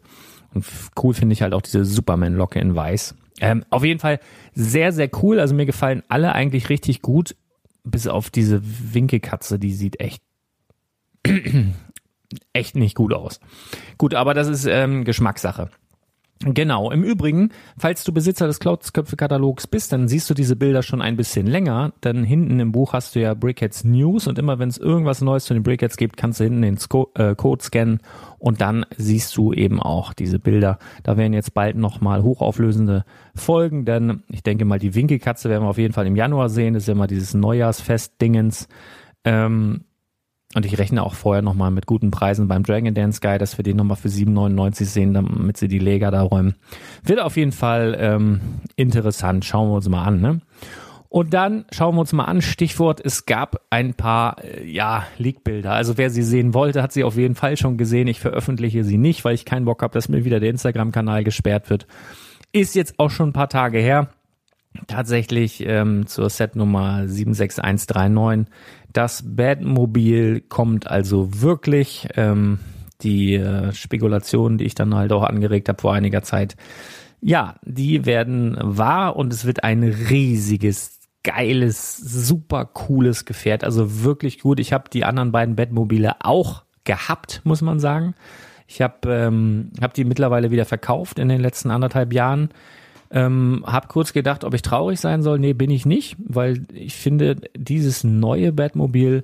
Und 0.53 0.65
cool 1.01 1.13
finde 1.13 1.33
ich 1.33 1.43
halt 1.43 1.53
auch 1.53 1.61
diese 1.61 1.85
Superman-Locke 1.85 2.59
in 2.59 2.75
weiß. 2.75 3.15
Ähm, 3.39 3.63
auf 3.69 3.83
jeden 3.83 3.99
Fall 3.99 4.19
sehr, 4.55 4.91
sehr 4.91 5.09
cool. 5.21 5.39
Also 5.39 5.53
mir 5.53 5.67
gefallen 5.67 6.01
alle 6.09 6.33
eigentlich 6.33 6.69
richtig 6.69 7.03
gut. 7.03 7.35
Bis 7.83 8.07
auf 8.07 8.29
diese 8.29 8.61
Winkelkatze, 8.63 9.59
die 9.59 9.73
sieht 9.73 9.99
echt 9.99 10.23
echt 12.53 12.75
nicht 12.75 12.95
gut 12.95 13.13
aus. 13.13 13.39
Gut, 13.97 14.15
aber 14.15 14.33
das 14.33 14.47
ist 14.47 14.65
ähm, 14.65 15.03
Geschmackssache. 15.03 15.69
Genau. 16.41 16.89
Im 16.89 17.03
Übrigen, 17.03 17.49
falls 17.77 18.05
du 18.05 18.13
Besitzer 18.13 18.47
des 18.47 18.61
Cloudsköpfe-Katalogs 18.61 19.67
bist, 19.67 19.91
dann 19.91 20.07
siehst 20.07 20.29
du 20.29 20.33
diese 20.33 20.55
Bilder 20.55 20.83
schon 20.83 21.01
ein 21.01 21.17
bisschen 21.17 21.45
länger. 21.45 21.91
Denn 22.01 22.23
hinten 22.23 22.61
im 22.61 22.71
Buch 22.71 22.93
hast 22.93 23.15
du 23.15 23.19
ja 23.19 23.33
Brickheads 23.33 23.83
News 23.83 24.25
und 24.25 24.39
immer 24.39 24.57
wenn 24.57 24.69
es 24.69 24.77
irgendwas 24.77 25.19
Neues 25.19 25.43
zu 25.43 25.53
den 25.53 25.63
Brickheads 25.63 25.97
gibt, 25.97 26.15
kannst 26.15 26.39
du 26.39 26.45
hinten 26.45 26.61
den 26.61 26.77
Sco 26.77 27.11
äh, 27.15 27.35
Code 27.35 27.61
scannen 27.61 27.99
und 28.37 28.61
dann 28.61 28.85
siehst 28.95 29.35
du 29.35 29.51
eben 29.51 29.81
auch 29.81 30.13
diese 30.13 30.39
Bilder. 30.39 30.79
Da 31.03 31.17
werden 31.17 31.33
jetzt 31.33 31.53
bald 31.53 31.75
nochmal 31.75 32.23
hochauflösende 32.23 33.03
Folgen, 33.35 33.83
denn 33.83 34.23
ich 34.29 34.41
denke 34.41 34.63
mal, 34.63 34.79
die 34.79 34.95
Winkelkatze 34.95 35.49
werden 35.49 35.65
wir 35.65 35.69
auf 35.69 35.77
jeden 35.77 35.93
Fall 35.93 36.07
im 36.07 36.15
Januar 36.15 36.47
sehen. 36.47 36.73
Das 36.73 36.83
ist 36.83 36.87
ja 36.87 36.93
immer 36.93 37.07
dieses 37.07 37.33
Neujahrsfest-Dingens. 37.33 38.69
Ähm, 39.25 39.81
und 40.55 40.65
ich 40.65 40.79
rechne 40.79 41.03
auch 41.03 41.13
vorher 41.13 41.43
nochmal 41.43 41.69
mit 41.69 41.85
guten 41.85 42.09
Preisen 42.09 42.47
beim 42.47 42.63
Dragon 42.63 42.93
Dance 42.93 43.21
Guy, 43.21 43.37
dass 43.37 43.57
wir 43.57 43.63
den 43.63 43.77
nochmal 43.77 43.97
für 43.97 44.07
7,99 44.07 44.85
sehen, 44.85 45.13
damit 45.13 45.57
sie 45.57 45.67
die 45.67 45.77
Lega 45.77 46.09
da 46.09 46.21
räumen. 46.23 46.55
Wird 47.03 47.19
auf 47.19 47.37
jeden 47.37 47.51
Fall 47.51 47.95
ähm, 47.99 48.41
interessant. 48.75 49.45
Schauen 49.45 49.69
wir 49.69 49.75
uns 49.75 49.87
mal 49.87 50.03
an. 50.03 50.21
Ne? 50.21 50.41
Und 51.07 51.35
dann 51.35 51.65
schauen 51.71 51.95
wir 51.95 52.01
uns 52.01 52.13
mal 52.13 52.25
an, 52.25 52.41
Stichwort, 52.41 52.99
es 53.03 53.25
gab 53.25 53.61
ein 53.69 53.93
paar, 53.93 54.43
äh, 54.43 54.65
ja, 54.67 55.05
Leak-Bilder. 55.17 55.71
Also 55.71 55.97
wer 55.97 56.09
sie 56.09 56.23
sehen 56.23 56.53
wollte, 56.53 56.81
hat 56.81 56.93
sie 56.93 57.03
auf 57.03 57.15
jeden 57.15 57.35
Fall 57.35 57.57
schon 57.57 57.77
gesehen. 57.77 58.07
Ich 58.07 58.19
veröffentliche 58.19 58.83
sie 58.83 58.97
nicht, 58.97 59.25
weil 59.25 59.35
ich 59.35 59.45
keinen 59.45 59.65
Bock 59.65 59.83
habe, 59.83 59.93
dass 59.93 60.09
mir 60.09 60.25
wieder 60.25 60.39
der 60.39 60.49
Instagram-Kanal 60.49 61.23
gesperrt 61.23 61.69
wird. 61.69 61.87
Ist 62.51 62.73
jetzt 62.73 62.97
auch 62.97 63.11
schon 63.11 63.29
ein 63.29 63.33
paar 63.33 63.49
Tage 63.49 63.79
her. 63.79 64.09
Tatsächlich 64.87 65.63
ähm, 65.65 66.05
zur 66.07 66.29
Set 66.29 66.55
Nummer 66.55 67.07
76139 67.07 68.47
das 68.93 69.23
Batmobil 69.25 70.41
kommt 70.41 70.87
also 70.87 71.41
wirklich. 71.41 72.07
Ähm, 72.15 72.59
die 73.01 73.35
äh, 73.35 73.71
Spekulationen, 73.71 74.57
die 74.57 74.65
ich 74.65 74.75
dann 74.75 74.93
halt 74.93 75.13
auch 75.13 75.23
angeregt 75.23 75.69
habe 75.69 75.79
vor 75.79 75.93
einiger 75.93 76.21
Zeit, 76.21 76.57
ja, 77.21 77.55
die 77.63 78.05
werden 78.05 78.57
wahr 78.59 79.15
und 79.15 79.31
es 79.31 79.45
wird 79.45 79.63
ein 79.63 79.83
riesiges, 79.83 80.99
geiles, 81.23 81.95
super 81.95 82.65
cooles 82.65 83.25
Gefährt. 83.25 83.63
Also 83.63 84.03
wirklich 84.03 84.39
gut. 84.39 84.59
Ich 84.59 84.73
habe 84.73 84.89
die 84.89 85.05
anderen 85.05 85.31
beiden 85.31 85.55
Batmobile 85.55 86.15
auch 86.21 86.63
gehabt, 86.83 87.41
muss 87.43 87.61
man 87.61 87.79
sagen. 87.79 88.15
Ich 88.67 88.81
habe 88.81 89.09
ähm, 89.09 89.71
hab 89.81 89.93
die 89.93 90.03
mittlerweile 90.03 90.51
wieder 90.51 90.65
verkauft 90.65 91.19
in 91.19 91.29
den 91.29 91.41
letzten 91.41 91.71
anderthalb 91.71 92.13
Jahren 92.13 92.49
Ähm, 93.11 93.63
hab 93.65 93.89
kurz 93.89 94.13
gedacht, 94.13 94.43
ob 94.43 94.53
ich 94.53 94.61
traurig 94.61 94.99
sein 94.99 95.23
soll. 95.23 95.39
Nee, 95.39 95.53
bin 95.53 95.71
ich 95.71 95.85
nicht, 95.85 96.15
weil 96.19 96.65
ich 96.73 96.95
finde, 96.95 97.37
dieses 97.55 98.03
neue 98.03 98.51
Batmobil 98.51 99.23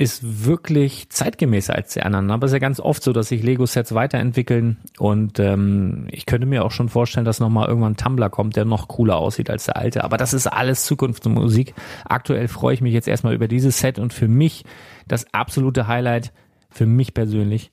ist 0.00 0.46
wirklich 0.46 1.10
zeitgemäßer 1.10 1.74
als 1.74 1.92
die 1.92 2.00
anderen. 2.00 2.30
Aber 2.30 2.46
es 2.46 2.52
ist 2.52 2.54
ja 2.54 2.58
ganz 2.58 2.80
oft 2.80 3.02
so, 3.02 3.12
dass 3.12 3.28
sich 3.28 3.42
Lego-Sets 3.42 3.94
weiterentwickeln 3.94 4.78
und 4.98 5.38
ähm, 5.38 6.06
ich 6.10 6.24
könnte 6.24 6.46
mir 6.46 6.64
auch 6.64 6.70
schon 6.70 6.88
vorstellen, 6.88 7.26
dass 7.26 7.38
nochmal 7.38 7.68
irgendwann 7.68 7.92
ein 7.92 7.96
Tumblr 7.98 8.30
kommt, 8.30 8.56
der 8.56 8.64
noch 8.64 8.88
cooler 8.88 9.18
aussieht 9.18 9.50
als 9.50 9.66
der 9.66 9.76
alte. 9.76 10.02
Aber 10.02 10.16
das 10.16 10.32
ist 10.32 10.46
alles 10.46 10.86
Zukunftsmusik. 10.86 11.74
Aktuell 12.06 12.48
freue 12.48 12.72
ich 12.72 12.80
mich 12.80 12.94
jetzt 12.94 13.08
erstmal 13.08 13.34
über 13.34 13.46
dieses 13.46 13.78
Set 13.78 13.98
und 13.98 14.14
für 14.14 14.26
mich 14.26 14.64
das 15.06 15.26
absolute 15.34 15.86
Highlight, 15.86 16.32
für 16.70 16.86
mich 16.86 17.12
persönlich, 17.12 17.70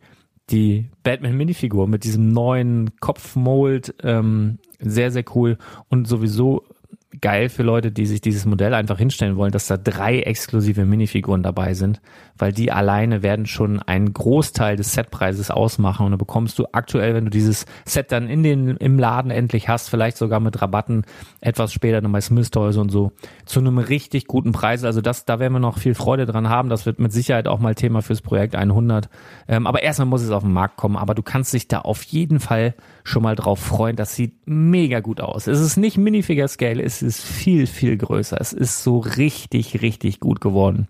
die 0.50 0.90
Batman-Minifigur 1.04 1.88
mit 1.88 2.04
diesem 2.04 2.34
neuen 2.34 3.00
Kopfmold, 3.00 3.96
ähm, 4.04 4.60
sehr, 4.80 5.12
sehr 5.12 5.24
cool 5.36 5.58
und 5.90 6.08
sowieso 6.08 6.64
geil 7.22 7.50
für 7.50 7.64
Leute, 7.64 7.92
die 7.92 8.06
sich 8.06 8.22
dieses 8.22 8.46
Modell 8.46 8.74
einfach 8.74 8.98
hinstellen 8.98 9.38
wollen, 9.38 9.52
dass 9.52 9.68
da 9.68 9.78
drei 9.78 10.20
exklusive 10.20 10.86
Minifiguren 10.86 11.42
dabei 11.42 11.74
sind, 11.74 12.02
weil 12.38 12.52
die 12.52 12.72
alleine 12.72 13.24
werden 13.24 13.46
schon 13.46 13.82
einen 13.82 14.14
Großteil 14.14 14.76
des 14.76 14.94
Setpreises 14.94 15.50
ausmachen 15.50 16.06
und 16.06 16.12
dann 16.12 16.20
bekommst 16.20 16.60
du 16.60 16.66
aktuell, 16.74 17.16
wenn 17.16 17.26
du 17.26 17.32
dieses 17.32 17.66
Set 17.86 18.12
dann 18.12 18.28
in 18.28 18.44
den, 18.44 18.78
im 18.78 19.00
Laden 19.00 19.32
endlich 19.32 19.70
hast, 19.70 19.90
vielleicht 19.90 20.18
sogar 20.18 20.40
mit 20.40 20.62
Rabatten 20.62 21.04
etwas 21.42 21.74
später 21.74 22.02
dann 22.02 22.12
bei 22.12 22.22
Smith 22.22 22.52
Toys 22.52 22.78
und 22.78 22.90
so, 22.90 23.12
zu 23.46 23.60
einem 23.60 23.78
richtig 23.78 24.28
guten 24.28 24.52
Preis. 24.52 24.84
Also 24.84 25.02
das, 25.02 25.26
da 25.26 25.40
werden 25.40 25.54
wir 25.54 25.60
noch 25.60 25.78
viel 25.78 25.96
Freude 25.96 26.26
dran 26.26 26.50
haben. 26.50 26.70
Das 26.70 26.86
wird 26.86 27.00
mit 27.00 27.14
Sicherheit 27.14 27.48
auch 27.48 27.60
mal 27.60 27.76
Thema 27.76 28.02
fürs 28.02 28.22
Projekt 28.22 28.56
100. 28.56 29.10
Ähm, 29.48 29.66
aber 29.66 29.82
erstmal 29.82 30.08
muss 30.08 30.22
es 30.22 30.32
auf 30.32 30.44
den 30.44 30.54
Markt 30.54 30.78
kommen. 30.78 30.98
Aber 30.98 31.16
du 31.16 31.24
kannst 31.24 31.54
dich 31.54 31.68
da 31.68 31.80
auf 31.80 32.04
jeden 32.04 32.40
Fall 32.40 32.76
schon 33.08 33.24
mal 33.24 33.36
drauf 33.36 33.60
freuen. 33.60 33.96
Das 33.96 34.16
sieht 34.16 34.36
mega 34.46 35.00
gut 35.00 35.22
aus. 35.22 35.48
Es 35.48 35.60
ist 35.60 35.78
nicht 35.78 35.98
Minifigure 35.98 36.48
Scale, 36.48 36.84
es 36.84 37.02
ist 37.02 37.24
viel, 37.24 37.66
viel 37.66 37.98
größer. 37.98 38.40
Es 38.40 38.54
ist 38.54 38.84
so 38.84 39.00
richtig, 39.00 39.82
richtig 39.82 40.20
gut 40.20 40.42
geworden. 40.42 40.88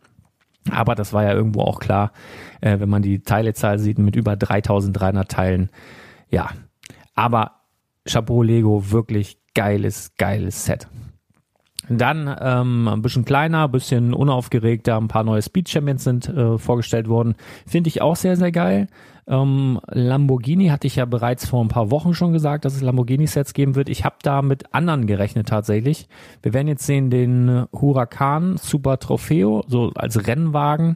Aber 0.72 0.96
das 0.96 1.14
war 1.14 1.24
ja 1.24 1.34
irgendwo 1.34 1.62
auch 1.62 1.80
klar, 1.80 2.12
äh, 2.60 2.80
wenn 2.80 2.90
man 2.90 3.02
die 3.02 3.22
Teilezahl 3.22 3.80
sieht 3.80 4.00
mit 4.00 4.16
über 4.16 4.36
3300 4.36 5.30
Teilen. 5.30 5.70
Ja, 6.30 6.50
aber 7.16 7.62
Chapeau 8.06 8.42
Lego, 8.42 8.92
wirklich 8.92 9.38
geiles, 9.54 10.14
geiles 10.18 10.66
Set. 10.66 10.88
Dann 11.90 12.36
ähm, 12.42 12.88
ein 12.90 13.02
bisschen 13.02 13.24
kleiner, 13.24 13.66
ein 13.66 13.72
bisschen 13.72 14.14
unaufgeregter, 14.14 14.98
ein 14.98 15.08
paar 15.08 15.24
neue 15.24 15.42
Speed 15.42 15.70
Champions 15.70 16.04
sind 16.04 16.28
äh, 16.28 16.58
vorgestellt 16.58 17.08
worden. 17.08 17.36
Finde 17.66 17.88
ich 17.88 18.02
auch 18.02 18.18
sehr, 18.18 18.36
sehr 18.36 18.52
geil. 18.52 18.88
Ähm, 19.28 19.80
Lamborghini 19.88 20.68
hatte 20.68 20.88
ich 20.88 20.96
ja 20.96 21.06
bereits 21.06 21.48
vor 21.48 21.64
ein 21.64 21.68
paar 21.68 21.92
Wochen 21.92 22.14
schon 22.14 22.32
gesagt, 22.32 22.64
dass 22.64 22.76
es 22.76 22.82
Lamborghini-Sets 22.82 23.54
geben 23.54 23.76
wird. 23.76 23.90
Ich 23.90 24.06
habe 24.06 24.16
da 24.22 24.42
mit 24.42 24.74
anderen 24.74 25.06
gerechnet 25.06 25.50
tatsächlich. 25.50 26.08
Wir 26.42 26.54
werden 26.54 26.70
jetzt 26.70 26.86
sehen 26.86 27.10
den 27.10 27.66
Huracan 27.74 28.56
Super 28.58 29.00
Trofeo, 29.00 29.66
so 29.68 29.92
als 29.96 30.28
Rennwagen. 30.28 30.96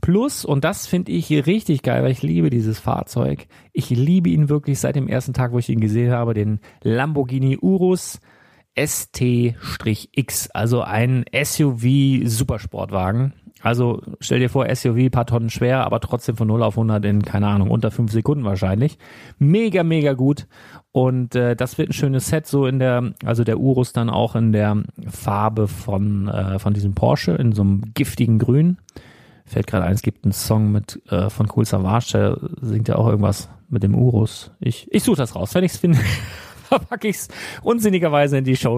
Plus, 0.00 0.44
und 0.44 0.64
das 0.64 0.86
finde 0.86 1.12
ich 1.12 1.30
richtig 1.46 1.82
geil, 1.82 2.02
weil 2.02 2.10
ich 2.10 2.22
liebe 2.22 2.50
dieses 2.50 2.80
Fahrzeug. 2.80 3.46
Ich 3.72 3.90
liebe 3.90 4.30
ihn 4.30 4.48
wirklich 4.48 4.80
seit 4.80 4.96
dem 4.96 5.08
ersten 5.08 5.34
Tag, 5.34 5.52
wo 5.52 5.58
ich 5.58 5.68
ihn 5.68 5.80
gesehen 5.80 6.10
habe, 6.10 6.34
den 6.34 6.60
Lamborghini 6.82 7.58
Urus 7.60 8.18
ST-X, 8.78 10.50
also 10.52 10.82
ein 10.82 11.24
SUV-Supersportwagen. 11.32 13.34
Also 13.62 14.02
stell 14.20 14.40
dir 14.40 14.48
vor, 14.48 14.66
SUV, 14.74 15.10
paar 15.10 15.26
Tonnen 15.26 15.50
schwer, 15.50 15.84
aber 15.84 16.00
trotzdem 16.00 16.36
von 16.36 16.48
0 16.48 16.62
auf 16.62 16.74
100 16.74 17.04
in, 17.04 17.22
keine 17.22 17.48
Ahnung, 17.48 17.70
unter 17.70 17.90
5 17.90 18.10
Sekunden 18.10 18.44
wahrscheinlich. 18.44 18.98
Mega, 19.38 19.82
mega 19.82 20.14
gut. 20.14 20.46
Und 20.92 21.34
äh, 21.34 21.54
das 21.54 21.78
wird 21.78 21.90
ein 21.90 21.92
schönes 21.92 22.28
Set, 22.28 22.46
so 22.46 22.66
in 22.66 22.78
der, 22.78 23.12
also 23.24 23.44
der 23.44 23.58
Urus 23.58 23.92
dann 23.92 24.10
auch 24.10 24.34
in 24.34 24.52
der 24.52 24.82
Farbe 25.06 25.68
von, 25.68 26.28
äh, 26.28 26.58
von 26.58 26.72
diesem 26.72 26.94
Porsche, 26.94 27.32
in 27.32 27.52
so 27.52 27.62
einem 27.62 27.92
giftigen 27.94 28.38
Grün. 28.38 28.78
Fällt 29.44 29.66
gerade 29.66 29.84
ein, 29.84 29.94
es 29.94 30.02
gibt 30.02 30.24
einen 30.24 30.32
Song 30.32 30.72
mit 30.72 31.00
äh, 31.10 31.28
von 31.28 31.48
Cool 31.54 31.64
Savage, 31.64 32.12
der 32.12 32.38
singt 32.60 32.88
ja 32.88 32.96
auch 32.96 33.08
irgendwas 33.08 33.48
mit 33.68 33.82
dem 33.82 33.94
Urus. 33.94 34.52
Ich, 34.60 34.86
ich 34.90 35.02
suche 35.02 35.16
das 35.16 35.34
raus, 35.34 35.54
wenn 35.54 35.64
ich 35.64 35.72
es 35.72 35.78
finde. 35.78 35.98
Verpacke 36.70 37.08
ich 37.08 37.16
es 37.16 37.28
unsinnigerweise 37.62 38.38
in 38.38 38.44
die 38.44 38.56
Show. 38.56 38.70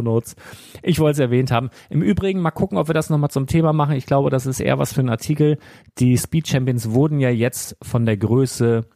Ich 0.82 0.98
wollte 0.98 1.12
es 1.12 1.18
erwähnt 1.18 1.50
haben. 1.50 1.70
Im 1.90 2.02
Übrigen 2.02 2.40
mal 2.40 2.50
gucken, 2.50 2.78
ob 2.78 2.88
wir 2.88 2.94
das 2.94 3.10
nochmal 3.10 3.30
zum 3.30 3.46
Thema 3.46 3.72
machen. 3.72 3.94
Ich 3.94 4.06
glaube, 4.06 4.30
das 4.30 4.46
ist 4.46 4.60
eher 4.60 4.78
was 4.78 4.92
für 4.92 5.00
einen 5.00 5.10
Artikel. 5.10 5.58
Die 5.98 6.16
Speed 6.16 6.48
Champions 6.48 6.90
wurden 6.90 7.20
ja 7.20 7.30
jetzt 7.30 7.76
von 7.82 8.06
der 8.06 8.16
Größe 8.16 8.86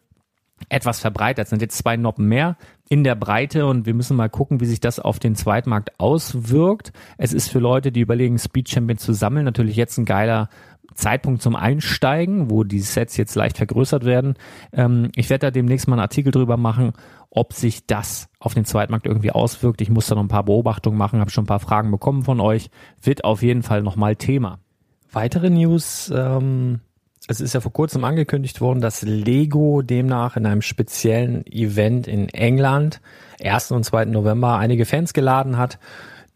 etwas 0.68 1.00
verbreitert. 1.00 1.44
Es 1.44 1.50
sind 1.50 1.62
jetzt 1.62 1.78
zwei 1.78 1.96
Noppen 1.96 2.26
mehr 2.26 2.56
in 2.88 3.04
der 3.04 3.14
Breite 3.14 3.66
und 3.66 3.86
wir 3.86 3.94
müssen 3.94 4.16
mal 4.16 4.28
gucken, 4.28 4.60
wie 4.60 4.66
sich 4.66 4.80
das 4.80 5.00
auf 5.00 5.18
den 5.18 5.34
Zweitmarkt 5.34 5.98
auswirkt. 5.98 6.92
Es 7.18 7.32
ist 7.32 7.50
für 7.50 7.58
Leute, 7.58 7.90
die 7.90 8.00
überlegen, 8.00 8.38
Speed 8.38 8.68
Champions 8.68 9.02
zu 9.02 9.12
sammeln, 9.12 9.44
natürlich 9.44 9.76
jetzt 9.76 9.98
ein 9.98 10.04
geiler 10.04 10.48
Zeitpunkt 10.94 11.42
zum 11.42 11.56
Einsteigen, 11.56 12.50
wo 12.50 12.64
die 12.64 12.80
Sets 12.80 13.16
jetzt 13.16 13.34
leicht 13.34 13.56
vergrößert 13.56 14.04
werden. 14.04 14.34
Ähm, 14.72 15.10
ich 15.14 15.30
werde 15.30 15.46
da 15.46 15.50
demnächst 15.50 15.88
mal 15.88 15.94
einen 15.94 16.02
Artikel 16.02 16.30
drüber 16.30 16.56
machen, 16.56 16.92
ob 17.30 17.52
sich 17.52 17.86
das 17.86 18.28
auf 18.38 18.54
den 18.54 18.64
Zweitmarkt 18.64 19.06
irgendwie 19.06 19.30
auswirkt. 19.30 19.80
Ich 19.80 19.90
muss 19.90 20.06
da 20.06 20.14
noch 20.14 20.22
ein 20.22 20.28
paar 20.28 20.44
Beobachtungen 20.44 20.96
machen, 20.96 21.20
habe 21.20 21.30
schon 21.30 21.44
ein 21.44 21.48
paar 21.48 21.60
Fragen 21.60 21.90
bekommen 21.90 22.22
von 22.22 22.40
euch. 22.40 22.70
Wird 23.02 23.24
auf 23.24 23.42
jeden 23.42 23.62
Fall 23.62 23.82
nochmal 23.82 24.16
Thema. 24.16 24.58
Weitere 25.12 25.50
News, 25.50 26.10
ähm, 26.14 26.80
es 27.28 27.40
ist 27.40 27.54
ja 27.54 27.60
vor 27.60 27.72
kurzem 27.72 28.04
angekündigt 28.04 28.60
worden, 28.60 28.80
dass 28.80 29.02
Lego 29.02 29.82
demnach 29.82 30.36
in 30.36 30.46
einem 30.46 30.62
speziellen 30.62 31.44
Event 31.46 32.06
in 32.06 32.28
England, 32.28 33.00
1. 33.42 33.72
und 33.72 33.84
2. 33.84 34.06
November, 34.06 34.58
einige 34.58 34.84
Fans 34.84 35.12
geladen 35.12 35.56
hat, 35.56 35.78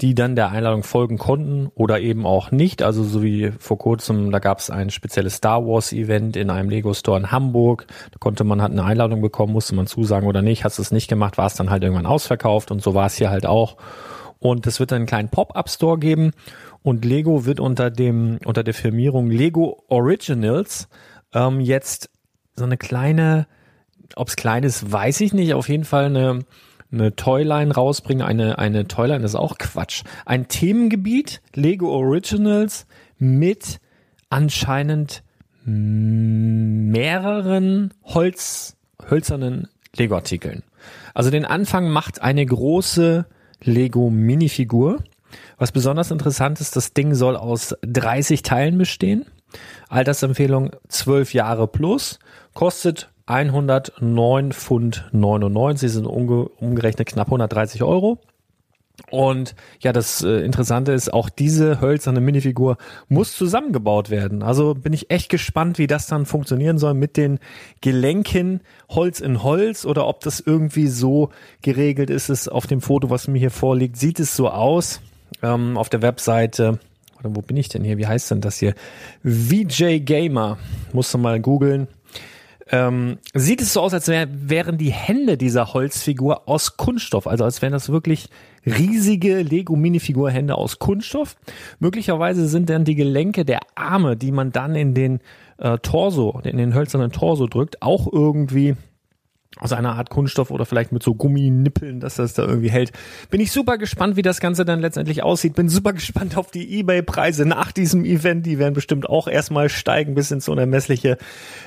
die 0.00 0.14
dann 0.14 0.35
der 0.35 0.50
Einladung 0.50 0.83
folgen 0.83 1.18
konnten 1.18 1.70
oder 1.74 2.00
eben 2.00 2.26
auch 2.26 2.50
nicht. 2.50 2.83
Also 2.83 3.05
so 3.05 3.22
wie 3.22 3.53
vor 3.59 3.79
kurzem, 3.79 4.31
da 4.31 4.38
gab 4.38 4.59
es 4.59 4.70
ein 4.70 4.90
spezielles 4.90 5.35
Star 5.35 5.64
Wars 5.66 5.92
Event 5.92 6.37
in 6.37 6.50
einem 6.50 6.70
Lego 6.70 6.94
Store 6.94 7.18
in 7.18 7.31
Hamburg. 7.31 7.87
Da 8.11 8.16
konnte 8.18 8.44
man 8.44 8.62
halt 8.62 8.72
eine 8.72 8.85
Einladung 8.85 9.20
bekommen, 9.20 9.53
musste 9.53 9.74
man 9.74 9.87
zusagen 9.87 10.26
oder 10.26 10.42
nicht. 10.42 10.64
Hast 10.64 10.79
du 10.79 10.83
es 10.83 10.90
nicht 10.90 11.09
gemacht, 11.09 11.38
war 11.38 11.46
es 11.46 11.55
dann 11.55 11.70
halt 11.70 11.83
irgendwann 11.83 12.07
ausverkauft 12.07 12.70
und 12.70 12.83
so 12.83 12.94
war 12.94 13.07
es 13.07 13.16
hier 13.16 13.31
halt 13.31 13.46
auch. 13.46 13.76
Und 14.38 14.66
es 14.66 14.81
wird 14.81 14.90
dann 14.90 14.96
einen 14.96 15.07
kleinen 15.07 15.29
Pop-up 15.29 15.68
Store 15.68 15.98
geben 15.98 16.33
und 16.83 17.05
Lego 17.05 17.45
wird 17.45 17.61
unter 17.61 17.90
dem 17.90 18.38
unter 18.45 18.62
der 18.62 18.75
Firmierung 18.75 19.31
Lego 19.31 19.85
Originals 19.88 20.88
ähm, 21.33 21.61
jetzt 21.61 22.11
so 22.57 22.64
eine 22.64 22.77
kleine, 22.77 23.47
ob 24.16 24.29
es 24.29 24.37
klein 24.37 24.64
ist, 24.64 24.90
weiß 24.90 25.21
ich 25.21 25.33
nicht. 25.33 25.55
Auf 25.55 25.69
jeden 25.69 25.85
Fall 25.85 26.07
eine 26.07 26.45
eine 26.93 27.14
Toyline 27.14 27.73
rausbringen. 27.73 28.27
Eine, 28.27 28.59
eine 28.59 28.88
Toyline 28.88 29.25
ist 29.25 29.35
auch 29.35 29.59
Quatsch. 29.59 30.05
Ein 30.27 30.49
Themengebiet, 30.49 31.40
Lego 31.55 31.88
Originals 31.90 32.87
mit 33.19 33.81
anscheinend 34.29 35.23
mehreren 35.64 36.95
Holz, 38.03 38.77
hölzernen 39.09 39.69
Lego-Artikeln. 39.95 40.62
Also 41.14 41.31
den 41.31 41.45
Anfang 41.45 41.90
macht 41.90 42.23
eine 42.23 42.45
große 42.47 43.27
Lego 43.62 44.09
Minifigur. 44.11 45.05
Was 45.61 45.73
besonders 45.73 46.11
interessant 46.11 46.59
ist, 46.62 46.75
das 46.75 46.94
Ding 46.94 47.14
soll 47.14 47.37
aus 47.37 47.77
30 47.83 48.40
Teilen 48.42 48.79
bestehen. 48.79 49.27
Altersempfehlung 49.90 50.70
12 50.88 51.35
Jahre 51.35 51.68
plus, 51.68 52.18
kostet 52.55 53.11
109 53.27 54.53
Pfund 54.53 55.11
99 55.12 55.92
sind 55.92 56.07
umge 56.07 56.49
umgerechnet 56.49 57.09
knapp 57.09 57.27
130 57.27 57.83
Euro. 57.83 58.20
Und 59.11 59.55
ja, 59.81 59.92
das 59.92 60.23
äh, 60.23 60.38
Interessante 60.40 60.92
ist, 60.92 61.12
auch 61.12 61.29
diese 61.29 61.83
hölzerne 61.83 62.23
Minifigur 62.23 62.79
muss 63.09 63.37
zusammengebaut 63.37 64.09
werden. 64.09 64.42
Also 64.42 64.75
bin 64.75 64.94
ich 64.94 65.11
echt 65.11 65.29
gespannt, 65.29 65.77
wie 65.77 65.87
das 65.87 66.07
dann 66.07 66.25
funktionieren 66.25 66.79
soll 66.79 66.94
mit 66.94 67.18
den 67.18 67.38
Gelenken 67.83 68.62
Holz 68.88 69.20
in 69.20 69.42
Holz 69.42 69.85
oder 69.85 70.07
ob 70.07 70.20
das 70.20 70.40
irgendwie 70.40 70.87
so 70.87 71.29
geregelt 71.61 72.09
ist. 72.09 72.31
Es 72.31 72.49
auf 72.49 72.66
dem 72.66 72.81
Foto, 72.81 73.11
was 73.11 73.29
mir 73.29 73.38
hier 73.38 73.51
vorliegt, 73.51 73.99
sieht 73.99 74.20
es 74.20 74.35
so 74.35 74.49
aus. 74.49 75.03
Ähm, 75.43 75.77
auf 75.77 75.88
der 75.88 76.03
Webseite, 76.03 76.79
oder 77.19 77.35
wo 77.35 77.43
bin 77.43 77.57
ich 77.57 77.69
denn 77.69 77.85
hier? 77.85 77.99
Wie 77.99 78.07
heißt 78.07 78.31
denn 78.31 78.40
das 78.40 78.59
hier? 78.59 78.75
VJ 79.23 80.01
Gamer. 80.01 80.59
Musst 80.93 81.12
du 81.14 81.19
mal 81.19 81.40
googeln 81.40 81.88
ähm, 82.73 83.19
sieht 83.35 83.61
es 83.61 83.73
so 83.73 83.81
aus, 83.81 83.93
als 83.93 84.07
wär, 84.07 84.29
wären 84.31 84.79
die 84.79 84.93
Hände 84.93 85.37
dieser 85.37 85.75
Holzfigur 85.75 86.49
aus 86.49 86.77
Kunststoff, 86.77 87.27
also 87.27 87.45
als 87.45 87.62
wären 87.62 87.73
das 87.73 87.88
wirklich 87.88 88.29
riesige 88.64 89.43
Lego-Minifigur-Hände 89.43 90.55
aus 90.55 90.79
Kunststoff. 90.79 91.37
Möglicherweise 91.81 92.47
sind 92.47 92.71
dann 92.71 92.85
die 92.85 92.95
Gelenke 92.95 93.45
der 93.45 93.61
Arme, 93.75 94.16
die 94.16 94.31
man 94.31 94.53
dann 94.53 94.77
in 94.77 94.95
den 94.95 95.21
äh, 95.59 95.79
Torso, 95.79 96.40
in 96.45 96.59
den 96.59 96.75
hölzernen 96.75 97.11
Torso 97.11 97.49
drückt, 97.49 97.83
auch 97.83 98.07
irgendwie 98.11 98.77
aus 99.59 99.73
einer 99.73 99.97
Art 99.97 100.11
Kunststoff 100.11 100.51
oder 100.51 100.65
vielleicht 100.65 100.93
mit 100.93 101.03
so 101.03 101.15
Gumminippeln, 101.15 101.99
dass 101.99 102.15
das 102.15 102.35
da 102.35 102.45
irgendwie 102.45 102.71
hält. 102.71 102.93
Bin 103.31 103.41
ich 103.41 103.51
super 103.51 103.79
gespannt, 103.79 104.15
wie 104.15 104.23
das 104.23 104.39
Ganze 104.39 104.65
dann 104.65 104.81
letztendlich 104.81 105.25
aussieht. 105.25 105.55
Bin 105.55 105.69
super 105.69 105.93
gespannt 105.93 106.37
auf 106.37 106.53
die 106.53 106.79
Ebay-Preise 106.79 107.45
nach 107.47 107.73
diesem 107.73 108.05
Event. 108.05 108.47
Die 108.47 108.61
werden 108.61 108.75
bestimmt 108.75 109.09
auch 109.09 109.27
erstmal 109.27 109.69
steigen 109.69 110.15
bis 110.15 110.31
ins 110.31 110.49
Unermessliche. 110.49 111.19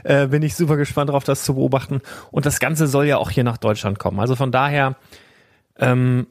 Äh, 0.03 0.27
bin 0.27 0.43
ich 0.43 0.55
super 0.55 0.77
gespannt 0.77 1.09
darauf, 1.09 1.25
das 1.25 1.43
zu 1.43 1.55
beobachten. 1.55 2.01
Und 2.31 2.45
das 2.45 2.61
Ganze 2.61 2.87
soll 2.87 3.05
ja 3.05 3.17
auch 3.17 3.29
hier 3.29 3.43
nach 3.43 3.57
Deutschland 3.57 3.99
kommen. 3.99 4.19
Also 4.21 4.37
von 4.37 4.51
daher, 4.51 4.95
ähm, 5.77 6.27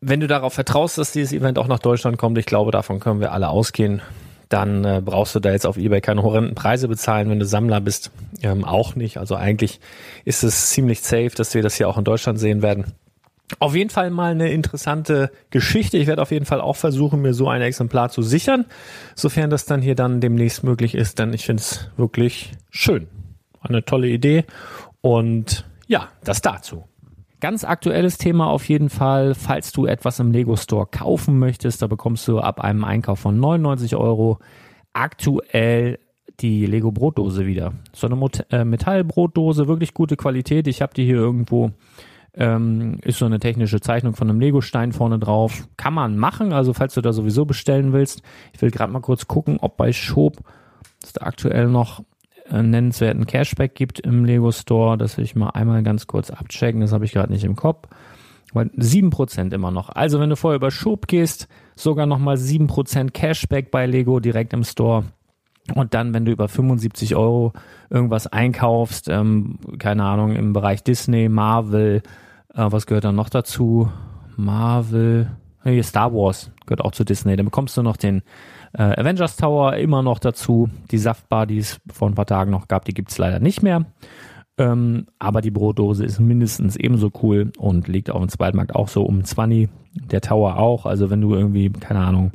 wenn 0.00 0.18
du 0.18 0.26
darauf 0.26 0.54
vertraust, 0.54 0.98
dass 0.98 1.12
dieses 1.12 1.32
Event 1.32 1.58
auch 1.58 1.68
nach 1.68 1.78
Deutschland 1.78 2.18
kommt, 2.18 2.36
ich 2.36 2.46
glaube, 2.46 2.72
davon 2.72 2.98
können 2.98 3.20
wir 3.20 3.32
alle 3.32 3.48
ausgehen, 3.48 4.02
dann 4.48 4.84
äh, 4.84 5.02
brauchst 5.04 5.34
du 5.34 5.40
da 5.40 5.50
jetzt 5.50 5.66
auf 5.66 5.76
eBay 5.76 6.00
keine 6.00 6.22
horrenden 6.22 6.54
Preise 6.54 6.88
bezahlen, 6.88 7.28
wenn 7.30 7.38
du 7.38 7.44
Sammler 7.44 7.80
bist. 7.80 8.10
Ähm, 8.42 8.64
auch 8.64 8.94
nicht. 8.94 9.18
Also 9.18 9.34
eigentlich 9.34 9.80
ist 10.24 10.44
es 10.44 10.70
ziemlich 10.70 11.00
safe, 11.00 11.32
dass 11.36 11.54
wir 11.54 11.62
das 11.62 11.76
hier 11.76 11.88
auch 11.88 11.98
in 11.98 12.04
Deutschland 12.04 12.38
sehen 12.38 12.62
werden. 12.62 12.94
Auf 13.60 13.76
jeden 13.76 13.90
Fall 13.90 14.10
mal 14.10 14.32
eine 14.32 14.50
interessante 14.50 15.30
Geschichte. 15.50 15.98
Ich 15.98 16.08
werde 16.08 16.22
auf 16.22 16.32
jeden 16.32 16.46
Fall 16.46 16.60
auch 16.60 16.76
versuchen, 16.76 17.22
mir 17.22 17.32
so 17.32 17.48
ein 17.48 17.62
Exemplar 17.62 18.10
zu 18.10 18.22
sichern, 18.22 18.66
sofern 19.14 19.50
das 19.50 19.66
dann 19.66 19.80
hier 19.80 19.94
dann 19.94 20.20
demnächst 20.20 20.64
möglich 20.64 20.96
ist, 20.96 21.20
denn 21.20 21.32
ich 21.32 21.46
finde 21.46 21.60
es 21.60 21.88
wirklich 21.96 22.52
schön. 22.70 23.06
Eine 23.60 23.84
tolle 23.84 24.08
Idee. 24.08 24.44
Und 25.00 25.64
ja, 25.86 26.08
das 26.24 26.40
dazu. 26.40 26.84
Ganz 27.46 27.62
aktuelles 27.62 28.18
Thema 28.18 28.48
auf 28.48 28.68
jeden 28.68 28.90
Fall, 28.90 29.36
falls 29.36 29.70
du 29.70 29.86
etwas 29.86 30.18
im 30.18 30.32
Lego 30.32 30.56
Store 30.56 30.84
kaufen 30.84 31.38
möchtest, 31.38 31.80
da 31.80 31.86
bekommst 31.86 32.26
du 32.26 32.40
ab 32.40 32.60
einem 32.60 32.82
Einkauf 32.82 33.20
von 33.20 33.38
99 33.38 33.94
Euro 33.94 34.40
aktuell 34.94 36.00
die 36.40 36.66
Lego 36.66 36.90
Brotdose 36.90 37.46
wieder. 37.46 37.72
So 37.92 38.08
eine 38.08 38.18
äh, 38.50 38.64
Metallbrotdose, 38.64 39.68
wirklich 39.68 39.94
gute 39.94 40.16
Qualität. 40.16 40.66
Ich 40.66 40.82
habe 40.82 40.92
die 40.94 41.04
hier 41.04 41.18
irgendwo. 41.18 41.70
Ähm, 42.34 42.98
ist 43.04 43.20
so 43.20 43.26
eine 43.26 43.38
technische 43.38 43.80
Zeichnung 43.80 44.16
von 44.16 44.28
einem 44.28 44.40
Lego-Stein 44.40 44.90
vorne 44.90 45.20
drauf. 45.20 45.68
Kann 45.76 45.94
man 45.94 46.18
machen, 46.18 46.52
also 46.52 46.72
falls 46.72 46.94
du 46.94 47.00
da 47.00 47.12
sowieso 47.12 47.44
bestellen 47.44 47.92
willst. 47.92 48.22
Ich 48.54 48.60
will 48.60 48.72
gerade 48.72 48.92
mal 48.92 48.98
kurz 48.98 49.28
gucken, 49.28 49.58
ob 49.60 49.76
bei 49.76 49.92
Schob 49.92 50.38
es 51.00 51.12
da 51.12 51.24
aktuell 51.24 51.68
noch 51.68 52.02
nennenswerten 52.50 53.26
Cashback 53.26 53.74
gibt 53.74 54.00
im 54.00 54.24
Lego 54.24 54.52
Store. 54.52 54.96
Das 54.96 55.16
will 55.16 55.24
ich 55.24 55.36
mal 55.36 55.50
einmal 55.50 55.82
ganz 55.82 56.06
kurz 56.06 56.30
abchecken. 56.30 56.80
Das 56.80 56.92
habe 56.92 57.04
ich 57.04 57.12
gerade 57.12 57.32
nicht 57.32 57.44
im 57.44 57.56
Kopf. 57.56 57.88
Weil 58.52 58.68
7% 58.68 59.52
immer 59.52 59.70
noch. 59.70 59.90
Also 59.90 60.20
wenn 60.20 60.30
du 60.30 60.36
vorher 60.36 60.56
über 60.56 60.70
Schub 60.70 61.08
gehst, 61.08 61.48
sogar 61.74 62.06
nochmal 62.06 62.36
7% 62.36 63.10
Cashback 63.10 63.70
bei 63.70 63.86
Lego 63.86 64.20
direkt 64.20 64.52
im 64.52 64.64
Store. 64.64 65.04
Und 65.74 65.94
dann, 65.94 66.14
wenn 66.14 66.24
du 66.24 66.32
über 66.32 66.48
75 66.48 67.16
Euro 67.16 67.52
irgendwas 67.90 68.26
einkaufst, 68.28 69.08
ähm, 69.08 69.58
keine 69.78 70.04
Ahnung, 70.04 70.36
im 70.36 70.52
Bereich 70.52 70.84
Disney, 70.84 71.28
Marvel, 71.28 72.02
äh, 72.54 72.66
was 72.70 72.86
gehört 72.86 73.04
dann 73.04 73.16
noch 73.16 73.28
dazu? 73.28 73.90
Marvel, 74.36 75.30
nee, 75.66 75.82
Star 75.82 76.12
Wars 76.12 76.50
gehört 76.66 76.80
auch 76.80 76.92
zu 76.92 77.04
Disney. 77.04 77.36
Dann 77.36 77.46
bekommst 77.46 77.76
du 77.76 77.82
noch 77.82 77.96
den 77.96 78.22
äh, 78.72 78.82
Avengers 78.82 79.36
Tower 79.36 79.74
immer 79.76 80.02
noch 80.02 80.18
dazu. 80.18 80.68
Die 80.90 80.98
Saftbar, 80.98 81.46
die 81.46 81.58
es 81.58 81.80
vor 81.92 82.08
ein 82.08 82.14
paar 82.14 82.26
Tagen 82.26 82.50
noch 82.50 82.68
gab, 82.68 82.84
die 82.84 82.94
gibt's 82.94 83.18
leider 83.18 83.40
nicht 83.40 83.62
mehr. 83.62 83.84
Ähm, 84.58 85.06
aber 85.18 85.42
die 85.42 85.50
Brotdose 85.50 86.04
ist 86.04 86.18
mindestens 86.18 86.76
ebenso 86.76 87.10
cool 87.22 87.52
und 87.58 87.88
liegt 87.88 88.10
auf 88.10 88.20
dem 88.20 88.28
Zweitmarkt 88.28 88.74
auch 88.74 88.88
so 88.88 89.02
um 89.02 89.24
20. 89.24 89.68
Der 89.94 90.20
Tower 90.20 90.58
auch. 90.58 90.86
Also 90.86 91.10
wenn 91.10 91.20
du 91.20 91.34
irgendwie, 91.34 91.70
keine 91.70 92.00
Ahnung, 92.00 92.32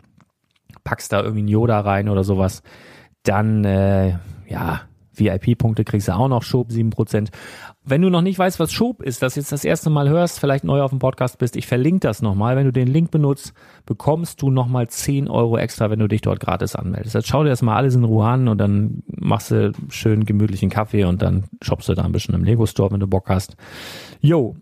packst 0.84 1.14
da 1.14 1.22
irgendwie 1.22 1.40
einen 1.40 1.48
Yoda 1.48 1.80
rein 1.80 2.10
oder 2.10 2.24
sowas, 2.24 2.64
dann 3.24 3.64
äh, 3.66 4.18
ja, 4.48 4.82
VIP-Punkte 5.14 5.84
kriegst 5.84 6.08
du 6.08 6.14
auch 6.14 6.28
noch, 6.28 6.44
Schob 6.44 6.70
7%. 6.70 7.30
Wenn 7.84 8.02
du 8.02 8.10
noch 8.10 8.22
nicht 8.22 8.38
weißt, 8.38 8.60
was 8.60 8.72
Schob 8.72 9.02
ist, 9.02 9.22
das 9.22 9.36
jetzt 9.36 9.52
das 9.52 9.66
erste 9.66 9.90
Mal 9.90 10.08
hörst, 10.08 10.40
vielleicht 10.40 10.64
neu 10.64 10.82
auf 10.82 10.92
dem 10.92 11.00
Podcast 11.00 11.38
bist, 11.38 11.56
ich 11.56 11.68
verlinke 11.68 12.02
das 12.02 12.22
nochmal. 12.22 12.56
Wenn 12.56 12.66
du 12.66 12.72
den 12.72 12.88
Link 12.88 13.12
benutzt, 13.12 13.54
bekommst 13.86 14.42
du 14.42 14.52
nochmal 14.52 14.88
10 14.88 15.28
Euro 15.28 15.58
extra, 15.58 15.90
wenn 15.90 16.00
du 16.00 16.08
dich 16.08 16.22
dort 16.22 16.40
gratis 16.40 16.76
anmeldest. 16.76 17.16
Jetzt 17.16 17.28
schau 17.28 17.44
dir 17.44 17.50
das 17.50 17.62
mal 17.62 17.76
alles 17.76 17.96
in 17.96 18.04
Ruhe 18.04 18.26
an 18.26 18.48
und 18.48 18.58
dann 18.60 19.04
machst 19.08 19.52
du 19.52 19.74
schön 19.90 20.26
gemütlichen 20.26 20.70
Kaffee 20.70 21.06
und 21.06 21.22
dann 21.22 21.46
shoppst 21.62 21.90
du 21.90 21.94
da 21.94 22.04
ein 22.04 22.12
bisschen 22.12 22.36
im 22.36 22.44
Lego 22.44 22.66
Store, 22.66 22.92
wenn 22.92 23.00
du 23.00 23.08
Bock 23.08 23.30
hast. 23.30 23.56
Jo, 24.22 24.56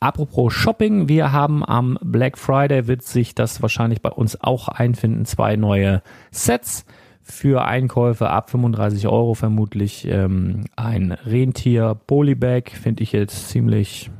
Apropos 0.00 0.52
Shopping, 0.52 1.08
wir 1.08 1.32
haben 1.32 1.64
am 1.64 1.98
Black 2.00 2.38
Friday 2.38 2.86
wird 2.86 3.02
sich 3.02 3.34
das 3.34 3.62
wahrscheinlich 3.62 4.00
bei 4.00 4.10
uns 4.10 4.40
auch 4.40 4.68
einfinden, 4.68 5.24
zwei 5.24 5.56
neue 5.56 6.02
Sets 6.30 6.84
für 7.30 7.64
Einkäufe 7.64 8.30
ab 8.30 8.50
35 8.50 9.06
Euro 9.06 9.34
vermutlich 9.34 10.06
ähm, 10.06 10.64
ein 10.76 11.12
Rentier 11.12 11.94
Polybag 12.06 12.70
finde 12.70 13.02
ich 13.02 13.12
jetzt 13.12 13.48
ziemlich. 13.48 14.10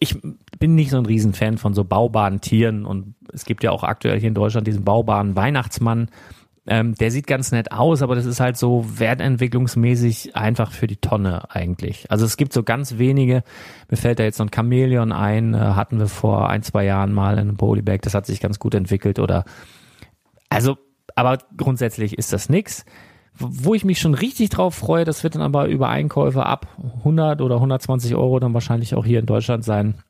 Ich 0.00 0.16
bin 0.60 0.76
nicht 0.76 0.90
so 0.90 0.98
ein 0.98 1.06
Riesenfan 1.06 1.58
von 1.58 1.74
so 1.74 1.82
baubaren 1.84 2.40
Tieren 2.40 2.84
und 2.84 3.14
es 3.32 3.44
gibt 3.44 3.64
ja 3.64 3.72
auch 3.72 3.82
aktuell 3.82 4.20
hier 4.20 4.28
in 4.28 4.34
Deutschland 4.34 4.66
diesen 4.66 4.84
baubaren 4.84 5.34
Weihnachtsmann. 5.34 6.08
Ähm, 6.68 6.94
der 6.94 7.10
sieht 7.10 7.26
ganz 7.26 7.50
nett 7.50 7.72
aus, 7.72 8.02
aber 8.02 8.14
das 8.14 8.26
ist 8.26 8.40
halt 8.40 8.58
so 8.58 8.84
wertentwicklungsmäßig 8.98 10.36
einfach 10.36 10.70
für 10.70 10.86
die 10.86 10.96
Tonne 10.96 11.50
eigentlich. 11.50 12.10
Also 12.10 12.26
es 12.26 12.36
gibt 12.36 12.52
so 12.52 12.62
ganz 12.62 12.98
wenige. 12.98 13.42
Mir 13.90 13.96
fällt 13.96 14.18
da 14.18 14.24
jetzt 14.24 14.36
so 14.36 14.44
ein 14.44 14.50
Chamäleon 14.54 15.10
ein, 15.10 15.54
äh, 15.54 15.58
hatten 15.58 15.98
wir 15.98 16.08
vor 16.08 16.48
ein, 16.48 16.62
zwei 16.62 16.84
Jahren 16.84 17.12
mal 17.12 17.34
in 17.34 17.48
einem 17.48 17.56
Polybag, 17.56 18.00
das 18.02 18.14
hat 18.14 18.26
sich 18.26 18.40
ganz 18.40 18.58
gut 18.58 18.74
entwickelt 18.74 19.18
oder 19.18 19.44
also 20.50 20.76
aber 21.14 21.38
grundsätzlich 21.56 22.18
ist 22.18 22.32
das 22.32 22.48
nix. 22.48 22.84
Wo 23.40 23.74
ich 23.74 23.84
mich 23.84 24.00
schon 24.00 24.14
richtig 24.14 24.48
drauf 24.50 24.74
freue, 24.74 25.04
das 25.04 25.22
wird 25.22 25.36
dann 25.36 25.42
aber 25.42 25.68
über 25.68 25.88
Einkäufe 25.88 26.44
ab 26.44 26.66
100 26.98 27.40
oder 27.40 27.56
120 27.56 28.16
Euro 28.16 28.40
dann 28.40 28.52
wahrscheinlich 28.52 28.96
auch 28.96 29.04
hier 29.04 29.20
in 29.20 29.26
Deutschland 29.26 29.64
sein 29.64 30.02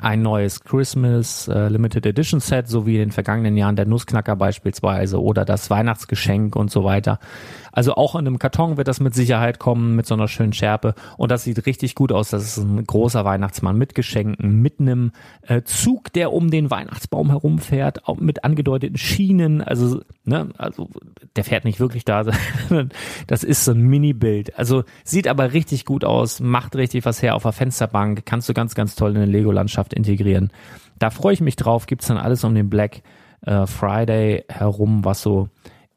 ein 0.00 0.22
neues 0.22 0.62
Christmas 0.62 1.48
äh, 1.48 1.68
Limited 1.68 2.06
Edition 2.06 2.38
Set, 2.38 2.68
so 2.68 2.86
wie 2.86 2.94
in 2.94 3.00
den 3.00 3.10
vergangenen 3.10 3.56
Jahren 3.56 3.74
der 3.74 3.86
Nussknacker 3.86 4.36
beispielsweise 4.36 5.20
oder 5.20 5.44
das 5.44 5.68
Weihnachtsgeschenk 5.68 6.54
und 6.54 6.70
so 6.70 6.84
weiter. 6.84 7.18
Also 7.72 7.94
auch 7.94 8.14
in 8.14 8.26
einem 8.26 8.38
Karton 8.38 8.76
wird 8.76 8.86
das 8.86 9.00
mit 9.00 9.14
Sicherheit 9.14 9.58
kommen, 9.58 9.96
mit 9.96 10.06
so 10.06 10.14
einer 10.14 10.28
schönen 10.28 10.52
Schärpe. 10.52 10.94
Und 11.16 11.30
das 11.30 11.44
sieht 11.44 11.66
richtig 11.66 11.96
gut 11.96 12.12
aus. 12.12 12.30
Das 12.30 12.44
ist 12.44 12.58
ein 12.58 12.84
großer 12.84 13.24
Weihnachtsmann 13.24 13.76
mit 13.76 13.94
Geschenken, 13.96 14.60
mit 14.60 14.80
einem 14.80 15.10
äh, 15.42 15.62
Zug, 15.62 16.12
der 16.12 16.32
um 16.32 16.50
den 16.50 16.70
Weihnachtsbaum 16.70 17.30
herumfährt, 17.30 18.06
auch 18.06 18.18
mit 18.18 18.44
angedeuteten 18.44 18.96
Schienen. 18.96 19.60
Also, 19.60 20.02
ne, 20.24 20.50
also 20.56 20.88
der 21.34 21.44
fährt 21.44 21.64
nicht 21.64 21.80
wirklich 21.80 22.04
da. 22.04 22.24
das 23.26 23.44
ist 23.44 23.64
so 23.64 23.72
ein 23.72 23.80
Mini-Bild. 23.80 24.56
Also 24.56 24.84
sieht 25.04 25.26
aber 25.26 25.52
richtig 25.52 25.84
gut 25.84 26.04
aus, 26.04 26.38
macht 26.40 26.76
richtig 26.76 27.04
was 27.04 27.22
her 27.22 27.34
auf 27.34 27.42
der 27.42 27.52
Fensterbank. 27.52 28.22
Kannst 28.24 28.48
du 28.48 28.54
ganz, 28.54 28.74
ganz 28.74 28.94
toll 28.94 29.10
in 29.12 29.16
eine 29.16 29.26
Lego-Landschaft 29.26 29.79
Landschaft 29.80 29.94
integrieren. 29.94 30.50
Da 30.98 31.10
freue 31.10 31.32
ich 31.32 31.40
mich 31.40 31.56
drauf. 31.56 31.86
Gibt's 31.86 32.08
dann 32.08 32.18
alles 32.18 32.44
um 32.44 32.54
den 32.54 32.68
Black 32.68 33.02
äh, 33.46 33.66
Friday 33.66 34.44
herum, 34.48 35.04
was 35.04 35.22
so 35.22 35.48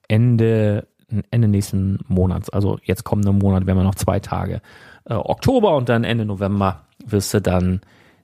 Ende 0.07 0.87
Ende 1.29 1.47
nächsten 1.47 1.99
Monats, 2.07 2.49
also 2.49 2.79
jetzt 2.83 3.03
kommenden 3.03 3.37
Monat, 3.37 3.67
wenn 3.67 3.77
wir 3.77 3.83
noch 3.83 3.93
zwei 3.93 4.19
Tage, 4.19 4.61
äh, 5.05 5.13
Oktober 5.13 5.75
und 5.75 5.87
dann 5.87 6.03
Ende 6.03 6.25
November 6.25 6.85
wirst 7.05 7.35
du 7.35 7.41
dann 7.41 7.81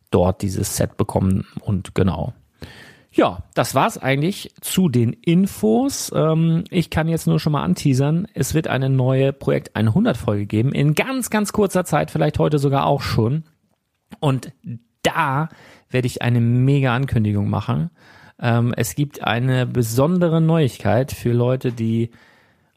dort 0.10 0.42
dieses 0.42 0.76
Set 0.76 0.98
bekommen 0.98 1.46
und 1.62 1.94
genau. 1.94 2.34
Ja, 3.12 3.44
das 3.54 3.76
war's 3.76 4.00
eigentlich 4.00 4.56
zu 4.62 4.90
den 4.90 5.14
Infos. 5.14 6.12
Ähm, 6.16 6.64
ich 6.72 6.90
kann 6.90 7.08
jetzt 7.08 7.28
nur 7.28 7.40
schon 7.40 7.52
mal 7.52 7.64
anteasern. 7.64 8.28
Es 8.34 8.56
wird 8.56 8.68
eine 8.68 8.90
neue 8.90 9.34
Projekt 9.34 9.76
100 9.76 10.18
Folge 10.18 10.48
geben. 10.48 10.72
In 10.72 10.96
ganz, 10.96 11.30
ganz 11.30 11.54
kurzer 11.54 11.86
Zeit, 11.86 12.10
vielleicht 12.10 12.40
heute 12.40 12.58
sogar 12.58 12.88
auch 12.88 13.02
schon. 13.02 13.44
Und 14.20 14.52
da 15.14 15.50
werde 15.90 16.08
ich 16.08 16.22
eine 16.22 16.42
mega 16.42 16.96
Ankündigung 16.96 17.50
machen. 17.50 17.90
Ähm, 18.40 18.74
es 18.76 18.96
gibt 18.96 19.24
eine 19.24 19.66
besondere 19.66 20.42
Neuigkeit 20.42 21.12
für 21.12 21.32
Leute, 21.32 21.72
die 21.72 22.12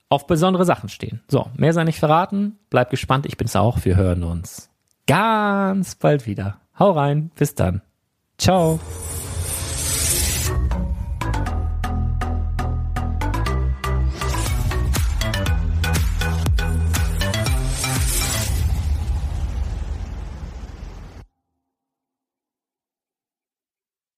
auf 0.08 0.26
besondere 0.26 0.64
Sachen 0.64 0.88
stehen. 0.88 1.22
So, 1.28 1.46
mehr 1.56 1.72
sei 1.72 1.84
nicht 1.84 1.98
verraten. 1.98 2.58
Bleib 2.68 2.90
gespannt, 2.90 3.26
ich 3.26 3.36
bin's 3.36 3.56
auch. 3.56 3.84
Wir 3.84 3.96
hören 3.96 4.24
uns 4.24 4.70
ganz 5.06 5.94
bald 5.94 6.26
wieder. 6.26 6.58
Hau 6.78 6.92
rein, 6.92 7.30
bis 7.34 7.54
dann. 7.54 7.82
Ciao. 8.38 8.80